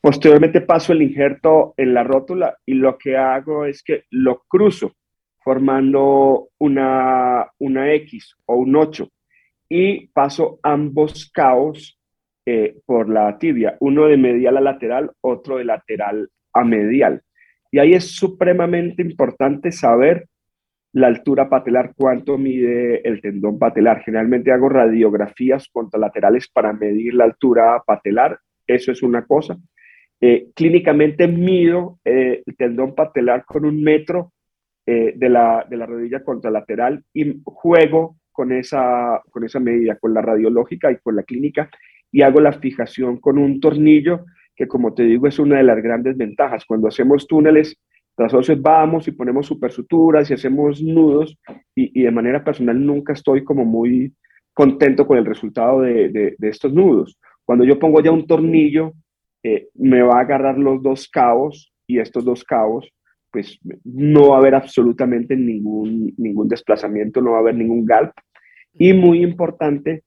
Posteriormente 0.00 0.60
paso 0.60 0.92
el 0.92 1.02
injerto 1.02 1.74
en 1.76 1.94
la 1.94 2.04
rótula 2.04 2.56
y 2.64 2.74
lo 2.74 2.96
que 2.96 3.16
hago 3.16 3.64
es 3.64 3.82
que 3.82 4.04
lo 4.10 4.42
cruzo 4.48 4.92
formando 5.42 6.48
una, 6.58 7.46
una 7.58 7.92
X 7.94 8.36
o 8.46 8.56
un 8.56 8.76
8 8.76 9.08
y 9.68 10.08
paso 10.08 10.58
ambos 10.62 11.30
caos 11.32 11.98
eh, 12.46 12.76
por 12.86 13.08
la 13.08 13.38
tibia, 13.38 13.76
uno 13.80 14.06
de 14.06 14.16
medial 14.16 14.56
a 14.56 14.60
lateral, 14.60 15.10
otro 15.20 15.58
de 15.58 15.64
lateral 15.64 16.30
a 16.52 16.64
medial. 16.64 17.22
Y 17.70 17.78
ahí 17.78 17.92
es 17.92 18.12
supremamente 18.12 19.02
importante 19.02 19.70
saber 19.72 20.28
la 20.92 21.08
altura 21.08 21.50
patelar, 21.50 21.92
cuánto 21.94 22.38
mide 22.38 23.06
el 23.06 23.20
tendón 23.20 23.58
patelar. 23.58 24.02
Generalmente 24.02 24.52
hago 24.52 24.70
radiografías 24.70 25.68
contralaterales 25.70 26.48
para 26.48 26.72
medir 26.72 27.14
la 27.14 27.24
altura 27.24 27.82
patelar, 27.86 28.38
eso 28.66 28.92
es 28.92 29.02
una 29.02 29.26
cosa. 29.26 29.58
Eh, 30.20 30.48
clínicamente 30.54 31.28
mido 31.28 32.00
eh, 32.04 32.42
el 32.44 32.56
tendón 32.56 32.94
patelar 32.94 33.44
con 33.44 33.64
un 33.64 33.82
metro 33.82 34.32
eh, 34.84 35.12
de, 35.14 35.28
la, 35.28 35.64
de 35.68 35.76
la 35.76 35.86
rodilla 35.86 36.24
contralateral 36.24 37.04
y 37.14 37.40
juego 37.44 38.16
con 38.32 38.52
esa, 38.52 39.22
con 39.30 39.44
esa 39.44 39.60
medida, 39.60 39.96
con 39.96 40.14
la 40.14 40.22
radiológica 40.22 40.90
y 40.90 40.98
con 40.98 41.16
la 41.16 41.22
clínica, 41.22 41.70
y 42.10 42.22
hago 42.22 42.40
la 42.40 42.52
fijación 42.52 43.18
con 43.18 43.38
un 43.38 43.60
tornillo, 43.60 44.24
que 44.56 44.66
como 44.66 44.94
te 44.94 45.04
digo 45.04 45.26
es 45.28 45.38
una 45.38 45.58
de 45.58 45.64
las 45.64 45.80
grandes 45.82 46.16
ventajas. 46.16 46.64
Cuando 46.64 46.88
hacemos 46.88 47.26
túneles 47.26 47.78
entonces 48.18 48.60
vamos 48.60 49.06
y 49.06 49.12
ponemos 49.12 49.46
supersuturas 49.46 50.30
y 50.30 50.34
hacemos 50.34 50.82
nudos 50.82 51.38
y, 51.74 52.02
de 52.02 52.10
manera 52.10 52.42
personal 52.42 52.84
nunca 52.84 53.12
estoy 53.12 53.44
como 53.44 53.64
muy 53.64 54.12
contento 54.52 55.06
con 55.06 55.18
el 55.18 55.24
resultado 55.24 55.82
de, 55.82 56.34
estos 56.40 56.72
nudos. 56.72 57.18
Cuando 57.44 57.64
yo 57.64 57.78
pongo 57.78 58.02
ya 58.02 58.10
un 58.10 58.26
tornillo, 58.26 58.92
eh, 59.48 59.68
me 59.74 60.02
va 60.02 60.18
a 60.18 60.20
agarrar 60.20 60.58
los 60.58 60.82
dos 60.82 61.08
cabos 61.08 61.72
y 61.86 62.00
estos 62.00 62.22
dos 62.24 62.44
cabos, 62.44 62.92
pues 63.30 63.58
no 63.84 64.28
va 64.28 64.36
a 64.36 64.38
haber 64.40 64.54
absolutamente 64.54 65.36
ningún, 65.36 66.12
ningún 66.18 66.48
desplazamiento, 66.48 67.22
no 67.22 67.30
va 67.30 67.38
a 67.38 67.40
haber 67.40 67.54
ningún 67.54 67.86
galp. 67.86 68.12
Y 68.74 68.92
muy 68.92 69.22
importante, 69.22 70.04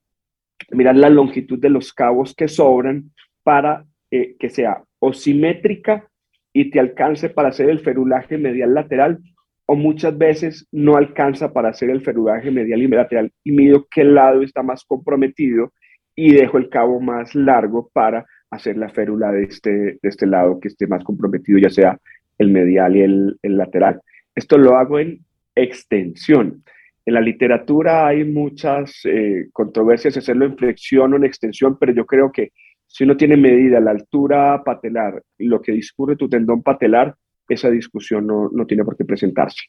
mirar 0.70 0.96
la 0.96 1.10
longitud 1.10 1.58
de 1.58 1.70
los 1.70 1.92
cabos 1.92 2.34
que 2.36 2.46
sobran 2.46 3.10
para 3.42 3.84
eh, 4.12 4.36
que 4.38 4.48
sea 4.48 4.84
o 5.00 5.12
simétrica 5.12 6.08
y 6.52 6.70
te 6.70 6.78
alcance 6.78 7.28
para 7.28 7.48
hacer 7.48 7.68
el 7.68 7.80
ferulaje 7.80 8.38
medial 8.38 8.74
lateral 8.74 9.18
o 9.66 9.74
muchas 9.74 10.16
veces 10.16 10.68
no 10.70 10.96
alcanza 10.96 11.52
para 11.52 11.70
hacer 11.70 11.90
el 11.90 12.02
ferulaje 12.02 12.50
medial 12.50 12.82
y 12.82 12.88
lateral 12.88 13.32
y 13.42 13.52
mido 13.52 13.86
qué 13.90 14.04
lado 14.04 14.42
está 14.42 14.62
más 14.62 14.84
comprometido 14.84 15.72
y 16.14 16.32
dejo 16.32 16.58
el 16.58 16.68
cabo 16.68 17.00
más 17.00 17.34
largo 17.34 17.90
para 17.92 18.24
hacer 18.52 18.76
la 18.76 18.90
férula 18.90 19.32
de 19.32 19.44
este, 19.44 19.70
de 19.70 19.98
este 20.02 20.26
lado 20.26 20.60
que 20.60 20.68
esté 20.68 20.86
más 20.86 21.02
comprometido, 21.02 21.58
ya 21.58 21.70
sea 21.70 21.98
el 22.38 22.50
medial 22.50 22.96
y 22.96 23.00
el, 23.00 23.38
lateral. 23.42 24.00
Esto 24.34 24.58
lo 24.58 24.76
hago 24.76 24.98
en 24.98 25.24
extensión. 25.54 26.62
En 27.04 27.14
la 27.14 27.20
literatura 27.20 28.06
hay 28.06 28.24
muchas 28.24 29.00
eh, 29.04 29.48
controversias 29.52 30.16
hacerlo 30.16 30.44
en 30.44 30.56
flexión 30.56 31.12
o 31.12 31.16
en 31.16 31.24
extensión, 31.24 31.78
pero 31.78 31.92
yo 31.92 32.04
creo 32.06 32.30
que 32.30 32.52
si 32.86 33.04
uno 33.04 33.16
tiene 33.16 33.38
medida 33.38 33.80
la 33.80 33.90
altura 33.90 34.62
patelar 34.62 35.22
lo 35.38 35.62
que 35.62 35.72
discurre 35.72 36.16
tu 36.16 36.28
tendón 36.28 36.62
patelar, 36.62 37.16
esa 37.48 37.70
discusión 37.70 38.26
no, 38.26 38.66
tiene 38.66 38.84
por 38.84 38.96
qué 38.96 39.04
presentarse. 39.04 39.62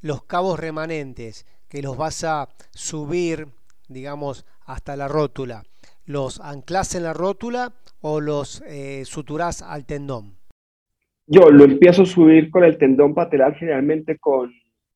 Los 0.00 0.24
cabos 0.24 0.58
remanentes 0.58 1.46
que 1.68 1.82
los 1.82 1.96
vas 1.98 2.24
a 2.24 2.48
subir, 2.70 3.46
digamos, 3.88 4.46
hasta 4.64 4.96
la 4.96 5.06
rótula, 5.06 5.64
¿los 6.06 6.40
anclas 6.40 6.94
en 6.94 7.04
la 7.04 7.12
rótula 7.12 7.72
o 8.02 8.20
los 8.20 8.62
eh, 8.66 9.04
suturas 9.04 9.62
al 9.62 9.86
tendón? 9.86 10.34
Yo 11.26 11.50
lo 11.50 11.64
empiezo 11.64 12.02
a 12.02 12.06
subir 12.06 12.50
con 12.50 12.64
el 12.64 12.76
tendón 12.78 13.14
patelar 13.14 13.54
generalmente 13.54 14.18
con, 14.18 14.52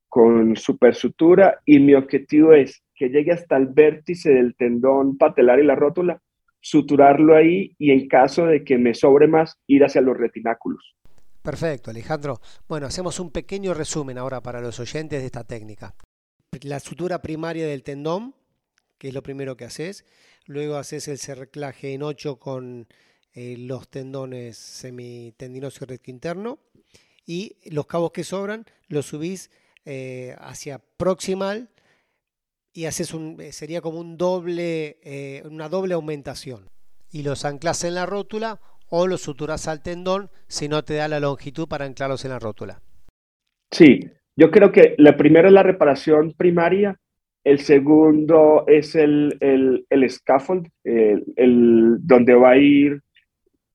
con 0.08 0.56
supersutura 0.56 1.60
y 1.64 1.80
mi 1.80 1.94
objetivo 1.94 2.52
es 2.52 2.82
que 2.94 3.08
llegue 3.08 3.32
hasta 3.32 3.56
el 3.56 3.68
vértice 3.68 4.30
del 4.30 4.54
tendón 4.54 5.16
patelar 5.16 5.60
y 5.60 5.64
la 5.64 5.74
rótula 5.74 6.20
suturarlo 6.66 7.36
ahí 7.36 7.76
y 7.78 7.92
en 7.92 8.08
caso 8.08 8.46
de 8.46 8.64
que 8.64 8.76
me 8.76 8.92
sobre 8.92 9.28
más, 9.28 9.56
ir 9.68 9.84
hacia 9.84 10.00
los 10.00 10.16
retináculos. 10.16 10.96
Perfecto, 11.40 11.92
Alejandro. 11.92 12.40
Bueno, 12.68 12.86
hacemos 12.86 13.20
un 13.20 13.30
pequeño 13.30 13.72
resumen 13.72 14.18
ahora 14.18 14.40
para 14.40 14.60
los 14.60 14.80
oyentes 14.80 15.20
de 15.20 15.26
esta 15.26 15.44
técnica. 15.44 15.94
La 16.62 16.80
sutura 16.80 17.22
primaria 17.22 17.68
del 17.68 17.84
tendón, 17.84 18.34
que 18.98 19.08
es 19.08 19.14
lo 19.14 19.22
primero 19.22 19.56
que 19.56 19.64
haces. 19.64 20.04
Luego 20.46 20.76
haces 20.76 21.08
el 21.08 21.18
cerclaje 21.18 21.92
en 21.92 22.02
8 22.02 22.36
con 22.36 22.86
eh, 23.34 23.56
los 23.58 23.88
tendones 23.88 24.56
semitendinoso 24.56 25.84
y 25.84 25.88
recto 25.88 26.10
interno. 26.10 26.58
Y 27.26 27.56
los 27.70 27.86
cabos 27.86 28.12
que 28.12 28.24
sobran 28.24 28.64
los 28.88 29.06
subís 29.06 29.50
eh, 29.84 30.36
hacia 30.38 30.80
proximal 30.96 31.68
y 32.72 32.86
haces 32.86 33.12
un, 33.12 33.40
eh, 33.40 33.52
sería 33.52 33.80
como 33.80 34.00
un 34.00 34.16
doble, 34.16 35.42
una 35.44 35.68
doble 35.68 35.94
aumentación. 35.94 36.70
Y 37.10 37.22
los 37.22 37.44
anclas 37.44 37.84
en 37.84 37.94
la 37.94 38.06
rótula 38.06 38.60
o 38.88 39.06
los 39.06 39.22
suturas 39.22 39.66
al 39.66 39.82
tendón 39.82 40.30
si 40.46 40.68
no 40.68 40.84
te 40.84 40.94
da 40.94 41.08
la 41.08 41.20
longitud 41.20 41.66
para 41.66 41.84
anclarlos 41.84 42.24
en 42.24 42.30
la 42.30 42.38
rótula. 42.38 42.80
Sí, 43.72 44.00
yo 44.36 44.50
creo 44.50 44.70
que 44.70 44.94
la 44.98 45.16
primera 45.16 45.48
es 45.48 45.54
la 45.54 45.62
reparación 45.62 46.32
primaria, 46.32 47.00
el 47.46 47.60
segundo 47.60 48.64
es 48.66 48.96
el, 48.96 49.36
el, 49.38 50.10
scaffold, 50.10 50.66
el, 50.82 51.96
donde 52.00 52.34
va 52.34 52.50
a 52.50 52.56
ir 52.56 53.00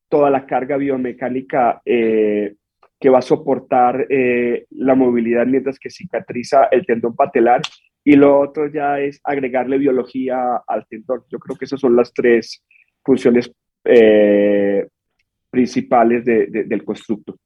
toda 0.10 0.30
la 0.30 0.46
carga 0.46 0.75
biomecánica 0.75 1.82
eh, 1.86 2.56
que 3.00 3.10
va 3.10 3.20
a 3.20 3.22
soportar 3.22 4.06
la 4.10 4.94
movilidad 4.96 5.48
mientras 5.48 5.80
que 5.80 5.90
cicatriza 5.90 6.66
el 6.66 6.86
tendón 6.86 7.16
patelar 7.16 7.62
y 8.04 8.18
lo 8.18 8.42
otro 8.42 8.68
ya 8.68 9.00
es 9.00 9.22
agregarle 9.24 9.78
biología 9.78 10.58
al 10.68 10.86
tendón. 10.88 11.24
Yo 11.30 11.40
creo 11.40 11.56
que 11.56 11.63
esas 11.63 11.80
son 11.80 11.96
las 11.96 12.13
tres 12.13 12.62
funciones 13.06 13.50
eh, 13.86 14.86
principales 15.50 16.25
del 16.25 16.84
constructo. 16.84 17.38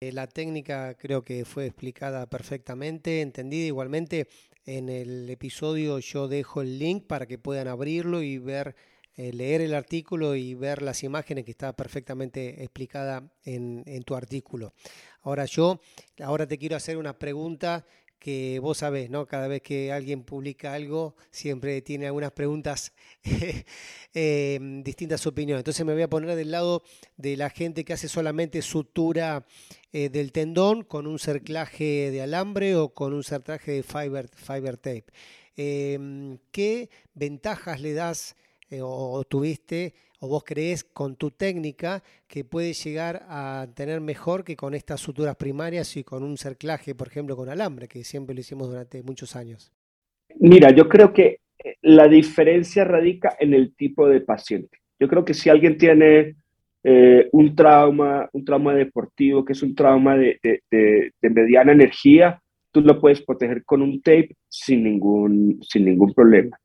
Eh, 0.00 0.12
la 0.12 0.28
técnica 0.28 0.94
creo 0.94 1.24
que 1.24 1.44
fue 1.44 1.66
explicada 1.66 2.26
perfectamente, 2.26 3.20
entendida 3.20 3.66
igualmente. 3.66 4.28
En 4.64 4.88
el 4.88 5.28
episodio 5.28 5.98
yo 5.98 6.28
dejo 6.28 6.62
el 6.62 6.78
link 6.78 7.06
para 7.08 7.26
que 7.26 7.36
puedan 7.36 7.66
abrirlo 7.66 8.22
y 8.22 8.38
ver, 8.38 8.76
eh, 9.16 9.32
leer 9.32 9.60
el 9.60 9.74
artículo 9.74 10.36
y 10.36 10.54
ver 10.54 10.82
las 10.82 11.02
imágenes 11.02 11.44
que 11.44 11.50
está 11.50 11.74
perfectamente 11.74 12.62
explicada 12.62 13.28
en, 13.42 13.82
en 13.86 14.04
tu 14.04 14.14
artículo. 14.14 14.72
Ahora 15.22 15.46
yo, 15.46 15.80
ahora 16.22 16.46
te 16.46 16.58
quiero 16.58 16.76
hacer 16.76 16.96
una 16.96 17.18
pregunta 17.18 17.84
que 18.18 18.58
vos 18.60 18.78
sabés, 18.78 19.10
¿no? 19.10 19.26
Cada 19.26 19.48
vez 19.48 19.62
que 19.62 19.92
alguien 19.92 20.24
publica 20.24 20.74
algo, 20.74 21.16
siempre 21.30 21.80
tiene 21.82 22.06
algunas 22.06 22.32
preguntas, 22.32 22.92
eh, 24.14 24.58
distintas 24.82 25.26
opiniones. 25.26 25.60
Entonces 25.60 25.86
me 25.86 25.92
voy 25.92 26.02
a 26.02 26.10
poner 26.10 26.34
del 26.36 26.50
lado 26.50 26.82
de 27.16 27.36
la 27.36 27.50
gente 27.50 27.84
que 27.84 27.92
hace 27.92 28.08
solamente 28.08 28.62
sutura 28.62 29.46
eh, 29.92 30.08
del 30.08 30.32
tendón 30.32 30.82
con 30.82 31.06
un 31.06 31.18
cerclaje 31.18 32.10
de 32.10 32.22
alambre 32.22 32.76
o 32.76 32.90
con 32.90 33.14
un 33.14 33.24
cerclaje 33.24 33.72
de 33.72 33.82
fiber, 33.82 34.28
fiber 34.34 34.76
tape. 34.76 35.06
Em, 35.56 36.38
¿Qué 36.52 36.88
ventajas 37.14 37.80
le 37.80 37.92
das 37.92 38.36
eh, 38.70 38.80
o 38.82 39.22
tuviste 39.24 39.94
o 40.20 40.28
vos 40.28 40.42
crees 40.44 40.84
con 40.84 41.16
tu 41.16 41.30
técnica 41.30 42.02
que 42.26 42.44
puedes 42.44 42.82
llegar 42.84 43.24
a 43.28 43.66
tener 43.74 44.00
mejor 44.00 44.44
que 44.44 44.56
con 44.56 44.74
estas 44.74 45.00
suturas 45.00 45.36
primarias 45.36 45.96
y 45.96 46.04
con 46.04 46.22
un 46.22 46.36
cerclaje, 46.36 46.94
por 46.94 47.08
ejemplo, 47.08 47.36
con 47.36 47.48
alambre, 47.48 47.88
que 47.88 48.02
siempre 48.04 48.34
lo 48.34 48.40
hicimos 48.40 48.68
durante 48.68 49.02
muchos 49.02 49.36
años? 49.36 49.72
Mira, 50.40 50.70
yo 50.70 50.88
creo 50.88 51.12
que 51.12 51.40
eh, 51.64 51.76
la 51.82 52.08
diferencia 52.08 52.84
radica 52.84 53.36
en 53.38 53.54
el 53.54 53.74
tipo 53.74 54.08
de 54.08 54.20
paciente. 54.20 54.78
Yo 54.98 55.08
creo 55.08 55.24
que 55.24 55.34
si 55.34 55.48
alguien 55.48 55.78
tiene 55.78 56.34
eh, 56.82 57.28
un 57.32 57.54
trauma, 57.54 58.28
un 58.32 58.44
trauma 58.44 58.74
deportivo, 58.74 59.44
que 59.44 59.52
es 59.52 59.62
un 59.62 59.74
trauma 59.74 60.16
de, 60.16 60.38
de, 60.42 61.12
mediana 61.22 61.72
energía, 61.72 62.40
tú 62.72 62.80
lo 62.80 63.00
puedes 63.00 63.22
proteger 63.22 63.64
con 63.64 63.82
un 63.82 64.02
tape 64.02 64.36
sin 64.48 64.82
ningún, 64.82 65.60
sin 65.62 65.84
ningún 65.84 66.12
problema. 66.12 66.58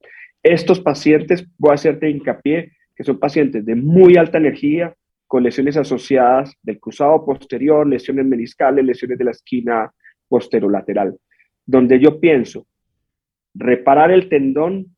Estos 0.43 0.81
pacientes, 0.81 1.47
voy 1.57 1.71
a 1.71 1.75
hacerte 1.75 2.09
hincapié, 2.09 2.73
que 2.95 3.03
son 3.03 3.17
pacientes 3.17 3.65
de 3.65 3.75
muy 3.75 4.17
alta 4.17 4.37
energía, 4.37 4.93
con 5.25 5.41
lesiones 5.41 5.77
asociadas 5.77 6.53
del 6.61 6.79
cruzado 6.79 7.25
posterior, 7.25 7.87
lesiones 7.87 8.25
meniscales, 8.25 8.85
lesiones 8.85 9.17
de 9.17 9.25
la 9.25 9.31
esquina 9.31 9.91
posterolateral, 10.27 11.17
donde 11.65 11.99
yo 11.99 12.19
pienso 12.19 12.67
reparar 13.55 14.11
el 14.11 14.29
tendón, 14.29 14.95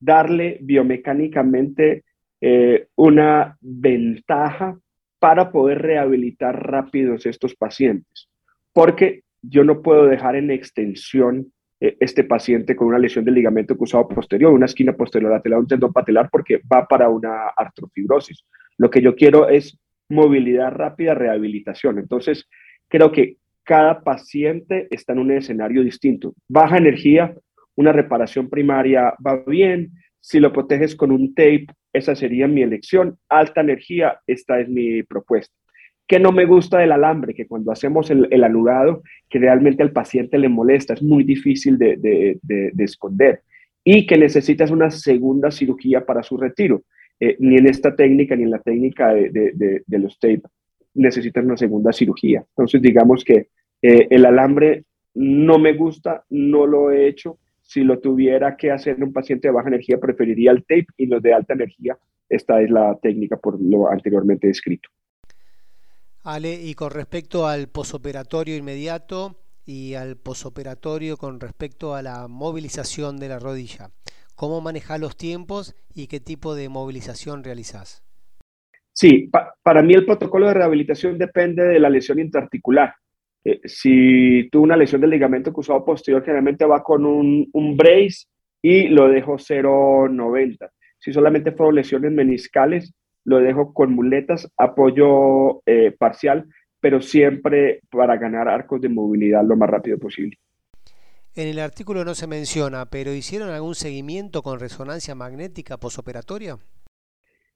darle 0.00 0.58
biomecánicamente 0.62 2.04
eh, 2.40 2.88
una 2.96 3.58
ventaja 3.60 4.78
para 5.18 5.52
poder 5.52 5.82
rehabilitar 5.82 6.68
rápidos 6.68 7.26
estos 7.26 7.54
pacientes, 7.54 8.28
porque 8.72 9.22
yo 9.42 9.62
no 9.62 9.82
puedo 9.82 10.06
dejar 10.06 10.36
en 10.36 10.50
extensión 10.50 11.52
este 11.80 12.24
paciente 12.24 12.76
con 12.76 12.88
una 12.88 12.98
lesión 12.98 13.24
del 13.24 13.34
ligamento 13.34 13.76
cruzado 13.76 14.06
posterior, 14.06 14.52
una 14.52 14.66
esquina 14.66 14.92
posterior 14.92 15.32
lateral, 15.32 15.60
un 15.60 15.66
tendón 15.66 15.92
patelar, 15.92 16.28
porque 16.30 16.60
va 16.70 16.86
para 16.86 17.08
una 17.08 17.48
artrofibrosis. 17.56 18.44
Lo 18.76 18.90
que 18.90 19.00
yo 19.00 19.14
quiero 19.16 19.48
es 19.48 19.78
movilidad 20.08 20.72
rápida, 20.72 21.14
rehabilitación. 21.14 21.98
Entonces, 21.98 22.46
creo 22.86 23.10
que 23.10 23.36
cada 23.64 24.02
paciente 24.02 24.88
está 24.90 25.14
en 25.14 25.20
un 25.20 25.30
escenario 25.30 25.82
distinto. 25.82 26.34
Baja 26.48 26.76
energía, 26.76 27.34
una 27.76 27.92
reparación 27.92 28.50
primaria 28.50 29.14
va 29.24 29.42
bien. 29.46 29.92
Si 30.20 30.38
lo 30.38 30.52
proteges 30.52 30.94
con 30.94 31.10
un 31.10 31.34
tape, 31.34 31.66
esa 31.92 32.14
sería 32.14 32.46
mi 32.46 32.62
elección. 32.62 33.18
Alta 33.28 33.62
energía, 33.62 34.20
esta 34.26 34.60
es 34.60 34.68
mi 34.68 35.02
propuesta 35.02 35.59
que 36.10 36.18
no 36.18 36.32
me 36.32 36.44
gusta 36.44 36.78
del 36.78 36.90
alambre, 36.90 37.34
que 37.34 37.46
cuando 37.46 37.70
hacemos 37.70 38.10
el, 38.10 38.26
el 38.32 38.42
anudado, 38.42 39.04
que 39.28 39.38
realmente 39.38 39.84
al 39.84 39.92
paciente 39.92 40.38
le 40.38 40.48
molesta, 40.48 40.94
es 40.94 41.04
muy 41.04 41.22
difícil 41.22 41.78
de, 41.78 42.40
esconder 42.78 43.42
y 43.84 44.08
que 44.08 44.18
necesitas 44.18 44.72
una 44.72 44.90
segunda 44.90 45.52
cirugía 45.52 46.04
para 46.04 46.24
su 46.24 46.36
retiro. 46.36 46.82
Eh, 47.20 47.36
ni 47.38 47.58
en 47.58 47.68
esta 47.68 47.94
técnica 47.94 48.34
ni 48.34 48.42
en 48.42 48.50
la 48.50 48.58
técnica 48.58 49.14
de, 49.14 49.84
los 49.86 50.18
tape 50.18 50.42
necesitas 50.94 51.44
una 51.44 51.56
segunda 51.56 51.92
cirugía. 51.92 52.44
Entonces, 52.56 52.82
digamos 52.82 53.22
que 53.22 53.46
eh, 53.80 54.08
el 54.10 54.26
alambre 54.26 54.86
no 55.14 55.60
me 55.60 55.74
gusta, 55.74 56.24
no 56.28 56.66
lo 56.66 56.90
he 56.90 57.06
hecho. 57.06 57.38
Si 57.62 57.84
lo 57.84 58.00
tuviera 58.00 58.56
que 58.56 58.72
hacer 58.72 58.96
en 58.96 59.04
un 59.04 59.12
paciente 59.12 59.46
de 59.46 59.54
baja 59.54 59.68
energía, 59.68 60.00
preferiría 60.00 60.50
el 60.50 60.62
tape 60.62 60.88
y 60.96 61.06
los 61.06 61.22
de 61.22 61.34
alta 61.34 61.54
energía. 61.54 61.96
Esta 62.28 62.60
es 62.60 62.68
la 62.68 62.98
técnica 63.00 63.36
por 63.36 63.62
lo 63.62 63.88
anteriormente 63.88 64.48
descrito. 64.48 64.88
Ale, 66.22 66.54
y 66.54 66.74
con 66.74 66.90
respecto 66.90 67.46
al 67.46 67.68
posoperatorio 67.68 68.56
inmediato 68.56 69.36
y 69.64 69.94
al 69.94 70.16
posoperatorio 70.16 71.16
con 71.16 71.40
respecto 71.40 71.94
a 71.94 72.02
la 72.02 72.28
movilización 72.28 73.18
de 73.18 73.28
la 73.28 73.38
rodilla, 73.38 73.90
¿cómo 74.36 74.60
manejas 74.60 75.00
los 75.00 75.16
tiempos 75.16 75.74
y 75.94 76.08
qué 76.08 76.20
tipo 76.20 76.54
de 76.54 76.68
movilización 76.68 77.42
realizas? 77.42 78.02
Sí, 78.92 79.30
para 79.62 79.82
mí 79.82 79.94
el 79.94 80.04
protocolo 80.04 80.48
de 80.48 80.54
rehabilitación 80.54 81.16
depende 81.16 81.64
de 81.64 81.80
la 81.80 81.88
lesión 81.88 82.18
intraarticular. 82.18 82.94
Eh, 83.44 83.60
si 83.64 84.48
tuve 84.50 84.64
una 84.64 84.76
lesión 84.76 85.00
del 85.00 85.10
ligamento 85.10 85.52
cruzado 85.52 85.84
posterior, 85.84 86.22
generalmente 86.22 86.66
va 86.66 86.82
con 86.82 87.06
un, 87.06 87.48
un 87.52 87.76
brace 87.76 88.26
y 88.60 88.88
lo 88.88 89.08
dejo 89.08 89.38
0,90. 89.38 90.68
Si 90.98 91.12
solamente 91.12 91.52
fueron 91.52 91.76
lesiones 91.76 92.12
meniscales, 92.12 92.92
lo 93.24 93.38
dejo 93.38 93.72
con 93.72 93.94
muletas, 93.94 94.50
apoyo 94.56 95.62
eh, 95.66 95.94
parcial, 95.98 96.46
pero 96.80 97.00
siempre 97.02 97.80
para 97.90 98.16
ganar 98.16 98.48
arcos 98.48 98.80
de 98.80 98.88
movilidad 98.88 99.44
lo 99.44 99.56
más 99.56 99.68
rápido 99.68 99.98
posible. 99.98 100.38
En 101.36 101.46
el 101.46 101.58
artículo 101.60 102.04
no 102.04 102.14
se 102.14 102.26
menciona, 102.26 102.86
pero 102.86 103.12
¿hicieron 103.12 103.50
algún 103.50 103.74
seguimiento 103.74 104.42
con 104.42 104.58
resonancia 104.58 105.14
magnética 105.14 105.76
posoperatoria? 105.76 106.58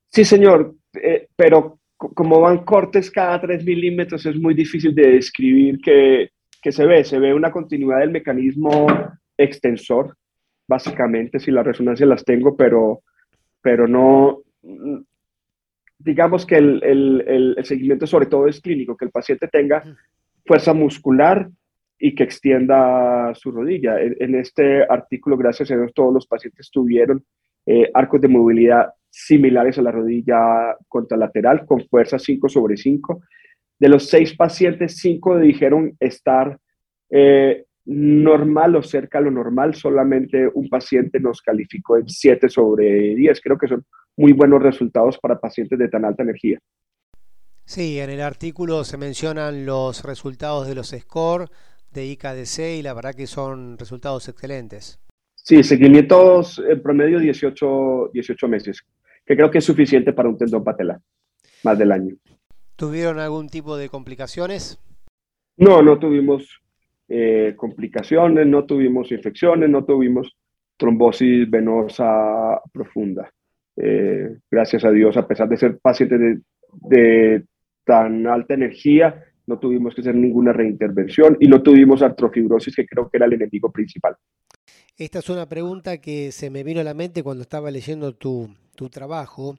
Sí, 0.07 0.25
señor, 0.25 0.77
eh, 0.95 1.29
pero 1.35 1.81
como 1.97 2.41
van 2.41 2.65
cortes 2.65 3.11
cada 3.11 3.41
3 3.41 3.65
milímetros 3.65 4.25
es 4.27 4.37
muy 4.37 4.55
difícil 4.55 4.95
de 4.95 5.13
describir 5.13 5.81
que, 5.81 6.31
que 6.63 6.73
se 6.73 6.87
ve. 6.87 7.03
Se 7.05 7.19
ve 7.19 7.35
una 7.35 7.51
continuidad 7.51 8.01
del 8.01 8.11
mecanismo 8.11 8.87
extensor, 9.37 10.17
básicamente, 10.69 11.41
si 11.41 11.51
las 11.51 11.67
resonancias 11.67 12.09
las 12.09 12.25
tengo, 12.25 12.57
pero, 12.57 13.01
pero 13.61 13.89
no, 13.89 14.43
digamos 15.99 16.45
que 16.47 16.57
el, 16.57 17.57
seguimiento 17.63 18.07
sobre 18.07 18.27
todo 18.27 18.47
es 18.47 18.61
clínico, 18.61 18.97
que 18.97 19.05
el 19.05 19.11
paciente 19.11 19.49
tenga 19.49 19.83
fuerza 20.45 20.75
muscular 20.75 21.49
y 21.99 22.15
que 22.15 22.25
extienda 22.25 23.33
su 23.35 23.51
rodilla. 23.51 24.01
En, 24.01 24.35
este 24.35 24.83
artículo, 24.83 25.37
gracias 25.37 25.71
a 25.71 25.77
Dios, 25.77 25.93
todos 25.95 26.13
los 26.13 26.27
pacientes 26.27 26.71
tuvieron 26.71 27.25
eh, 27.67 27.91
arcos 27.95 28.21
de 28.21 28.29
movilidad 28.29 28.93
similares 29.09 29.79
a 29.79 29.83
la 29.83 29.93
rodilla 29.93 30.77
contralateral 30.89 31.65
con 31.65 31.87
fuerza 31.87 32.19
5 32.19 32.49
sobre 32.49 32.77
5. 32.77 33.23
De 33.79 33.89
los 33.89 34.09
seis 34.09 34.37
pacientes, 34.37 34.97
cinco 34.99 35.39
dijeron 35.39 35.97
estar 35.99 36.59
eh, 37.11 37.65
normal 37.87 38.77
o 38.77 38.83
cerca 38.83 39.19
a 39.19 39.21
lo 39.21 39.31
normal. 39.31 39.75
Solamente 39.75 40.49
un 40.53 40.69
paciente 40.69 41.21
nos 41.21 41.43
calificó 41.43 41.97
en 41.97 42.09
7 42.09 42.49
sobre 42.49 43.15
10. 43.15 43.41
Creo 43.41 43.59
que 43.59 43.69
son 43.69 43.85
muy 44.17 44.33
buenos 44.33 44.63
resultados 44.63 45.19
para 45.19 45.39
pacientes 45.39 45.79
de 45.79 45.89
tan 45.89 46.05
alta 46.05 46.23
energía. 46.23 46.59
Sí, 47.67 47.99
en 47.99 48.11
el 48.11 48.21
artículo 48.21 48.85
se 48.85 48.99
mencionan 48.99 49.65
los 49.65 50.05
resultados 50.05 50.69
de 50.69 50.75
los 50.75 50.91
SCORE 50.91 51.47
de 51.93 52.07
IKDC 52.07 52.79
y 52.79 52.83
la 52.83 52.93
verdad 52.93 53.15
que 53.15 53.27
son 53.27 53.79
resultados 53.79 54.29
excelentes. 54.29 55.01
Sí, 55.35 55.63
seguimientos 55.63 56.63
en 56.67 56.83
promedio 56.83 57.19
18, 57.19 58.11
18 58.13 58.49
meses, 58.49 58.83
que 59.25 59.37
creo 59.37 59.51
que 59.51 59.59
es 59.59 59.65
suficiente 59.65 60.13
para 60.13 60.29
un 60.29 60.37
tendón 60.37 60.65
patelar, 60.65 61.01
más 61.63 61.79
del 61.79 61.93
año. 61.93 62.17
¿Tuvieron 62.77 63.19
algún 63.19 63.49
tipo 63.49 63.77
de 63.77 63.89
complicaciones? 63.89 64.79
No, 65.57 65.83
no 65.83 65.99
tuvimos 65.99 66.64
eh, 67.09 67.55
complicaciones, 67.57 68.47
no 68.47 68.65
tuvimos 68.65 69.11
infecciones, 69.13 69.69
no 69.69 69.85
tuvimos 69.85 70.37
trombosis 70.77 71.49
venosa 71.51 72.61
profunda. 72.73 73.31
Eh, 73.77 74.39
gracias 74.51 74.85
a 74.85 74.91
Dios, 74.91 75.17
a 75.17 75.27
pesar 75.27 75.49
de 75.49 75.57
ser 75.57 75.79
pacientes 75.79 76.41
de, 76.73 77.45
tan 77.85 78.27
alta 78.27 78.55
energía, 78.55 79.25
no 79.47 79.59
tuvimos 79.59 79.95
que 79.95 80.01
hacer 80.01 80.15
ninguna 80.15 80.53
reintervención 80.53 81.37
y 81.41 81.49
no 81.49 81.63
tuvimos 81.63 82.03
artrofibrosis, 82.03 82.75
que 82.75 82.87
creo 82.87 83.11
que 83.11 83.19
era 83.19 83.27
el 83.27 83.35
enemigo 83.35 83.71
principal. 83.71 84.17
Esta 84.97 85.19
es 85.19 85.29
una 85.29 85.49
pregunta 85.49 85.99
que 85.99 86.33
se 86.33 86.51
me 86.51 86.65
vino 86.65 86.81
a 86.81 86.85
la 86.85 86.95
mente 86.95 87.23
cuando 87.23 87.43
estaba 87.43 87.71
leyendo 87.71 88.15
tu, 88.15 88.49
trabajo. 88.91 89.59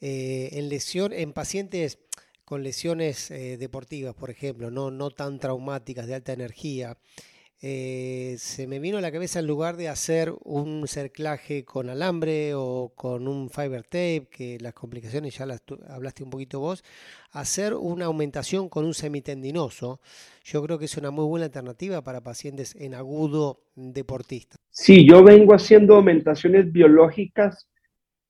Eh, 0.00 0.58
en 0.58 0.68
lesión, 0.68 1.12
en 1.12 1.32
pacientes 1.32 2.00
con 2.52 2.62
lesiones 2.62 3.30
eh, 3.30 3.56
deportivas, 3.56 4.14
por 4.14 4.28
ejemplo, 4.28 4.70
no, 4.70 4.90
no 4.90 5.08
tan 5.08 5.38
traumáticas 5.38 6.06
de 6.06 6.16
alta 6.16 6.34
energía, 6.34 6.98
eh, 7.62 8.34
se 8.36 8.66
me 8.66 8.78
vino 8.78 8.98
a 8.98 9.00
la 9.00 9.10
cabeza 9.10 9.38
en 9.38 9.46
lugar 9.46 9.78
de 9.78 9.88
hacer 9.88 10.34
un 10.44 10.86
cerclaje 10.86 11.64
con 11.64 11.88
alambre 11.88 12.52
o 12.54 12.92
con 12.94 13.26
un 13.26 13.48
fiber 13.48 13.84
tape, 13.84 14.28
que 14.30 14.58
las 14.60 14.74
complicaciones 14.74 15.38
ya 15.38 15.46
las 15.46 15.62
hablaste 15.88 16.24
un 16.24 16.28
poquito 16.28 16.60
vos, 16.60 16.84
hacer 17.30 17.72
una 17.72 18.04
aumentación 18.04 18.68
con 18.68 18.84
un 18.84 18.92
semitendinoso. 18.92 20.02
Yo 20.44 20.62
creo 20.62 20.78
que 20.78 20.84
es 20.84 20.98
una 20.98 21.10
muy 21.10 21.24
buena 21.24 21.46
alternativa 21.46 22.02
para 22.02 22.20
pacientes 22.20 22.76
en 22.76 22.92
agudo 22.92 23.62
deportista. 23.76 24.58
Sí, 24.68 25.08
yo 25.08 25.24
vengo 25.24 25.54
haciendo 25.54 25.94
aumentaciones 25.94 26.70
biológicas 26.70 27.66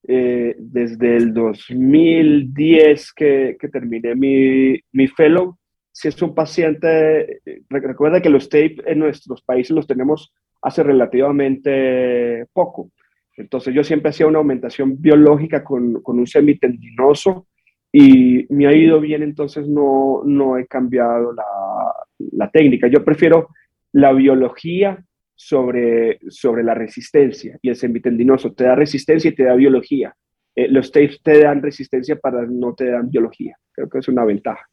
eh, 0.09 0.55
desde 0.59 1.17
el 1.17 1.33
2010 1.33 3.13
que, 3.13 3.57
que 3.59 3.69
terminé 3.69 4.15
mi, 4.15 4.81
mi 4.93 5.09
fellow 5.09 5.57
si 5.93 6.09
es 6.09 6.21
un 6.23 6.35
paciente, 6.35 7.43
recuerda 7.69 8.23
que 8.23 8.31
los 8.31 8.49
tape 8.49 8.77
en 8.87 8.99
nuestros 8.99 9.43
países 9.43 9.71
los 9.73 9.87
tenemos 9.87 10.35
hace 10.63 10.83
relativamente 10.83 12.47
poco. 12.53 12.91
Entonces 13.37 13.75
yo 13.75 13.85
siempre 13.85 14.11
hacía 14.11 14.27
una 14.27 14.39
aumentación 14.39 15.01
biológica 15.01 15.63
con, 15.63 16.03
con 16.03 16.19
un 16.19 16.27
semitendinoso 16.27 17.47
y 17.93 18.47
me 18.49 18.67
ha 18.67 18.75
ido 18.75 19.01
bien, 19.01 19.23
entonces 19.23 19.69
no, 19.69 20.23
no 20.25 20.57
he 20.57 20.67
cambiado 20.67 21.35
la, 21.35 21.45
la, 22.33 22.51
técnica. 22.51 22.89
Yo 22.89 23.05
prefiero 23.05 23.49
la 23.93 24.13
biología 24.13 25.05
sobre, 25.45 26.21
sobre 26.29 26.63
la 26.63 26.75
resistencia 26.75 27.59
y 27.61 27.69
el 27.69 27.77
semitendinoso 27.77 28.53
te 28.53 28.65
da 28.65 28.77
resistencia 28.77 29.31
y 29.31 29.35
te 29.35 29.45
da 29.45 29.55
biología. 29.55 30.15
Eh, 30.55 30.69
los 30.69 30.93
tapes 30.93 31.21
te 31.23 31.43
dan 31.43 31.63
resistencia 31.63 32.17
para 32.17 32.47
no 32.47 32.75
te 32.75 32.91
dan 32.91 33.11
biología. 33.11 33.57
Creo 33.73 33.89
que 33.89 33.99
es 33.99 34.09
una 34.09 34.25
ventaja. 34.25 34.65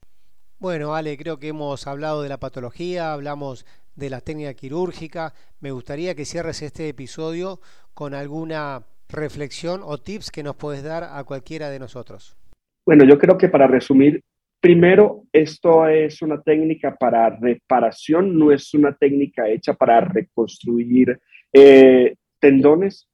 Bueno, 0.60 0.94
Ale, 0.94 1.18
creo 1.18 1.40
que 1.40 1.48
hemos 1.48 1.88
hablado 1.88 2.22
de 2.22 2.30
la 2.30 2.40
patología, 2.40 3.14
hablamos 3.14 3.66
de 3.96 4.10
la 4.10 4.22
técnica 4.22 4.54
quirúrgica. 4.54 5.34
Me 5.60 5.72
gustaría 5.72 6.14
que 6.14 6.26
cierres 6.26 6.62
este 6.62 6.88
episodio 6.88 7.60
con 7.94 8.14
alguna 8.14 8.84
reflexión 9.08 9.82
o 9.84 9.98
tips 9.98 10.30
que 10.30 10.44
nos 10.44 10.56
puedes 10.56 10.84
dar 10.84 11.04
a 11.04 11.24
cualquiera 11.24 11.70
de 11.70 11.80
nosotros. 11.80 12.38
Bueno, 12.86 13.06
yo 13.06 13.18
creo 13.18 13.38
que 13.38 13.50
para 13.50 13.68
resumir, 13.68 14.22
primero, 14.60 15.24
esto 15.32 15.88
es 15.88 16.22
una 16.22 16.42
técnica 16.42 16.96
para 16.96 17.30
reparación, 17.30 18.38
no 18.38 18.52
es 18.52 18.74
una 18.74 18.94
técnica 18.96 19.48
hecha 19.48 19.74
para 19.74 20.02
reconstruir 20.02 21.20
eh, 21.54 22.16
tendones. 22.40 23.08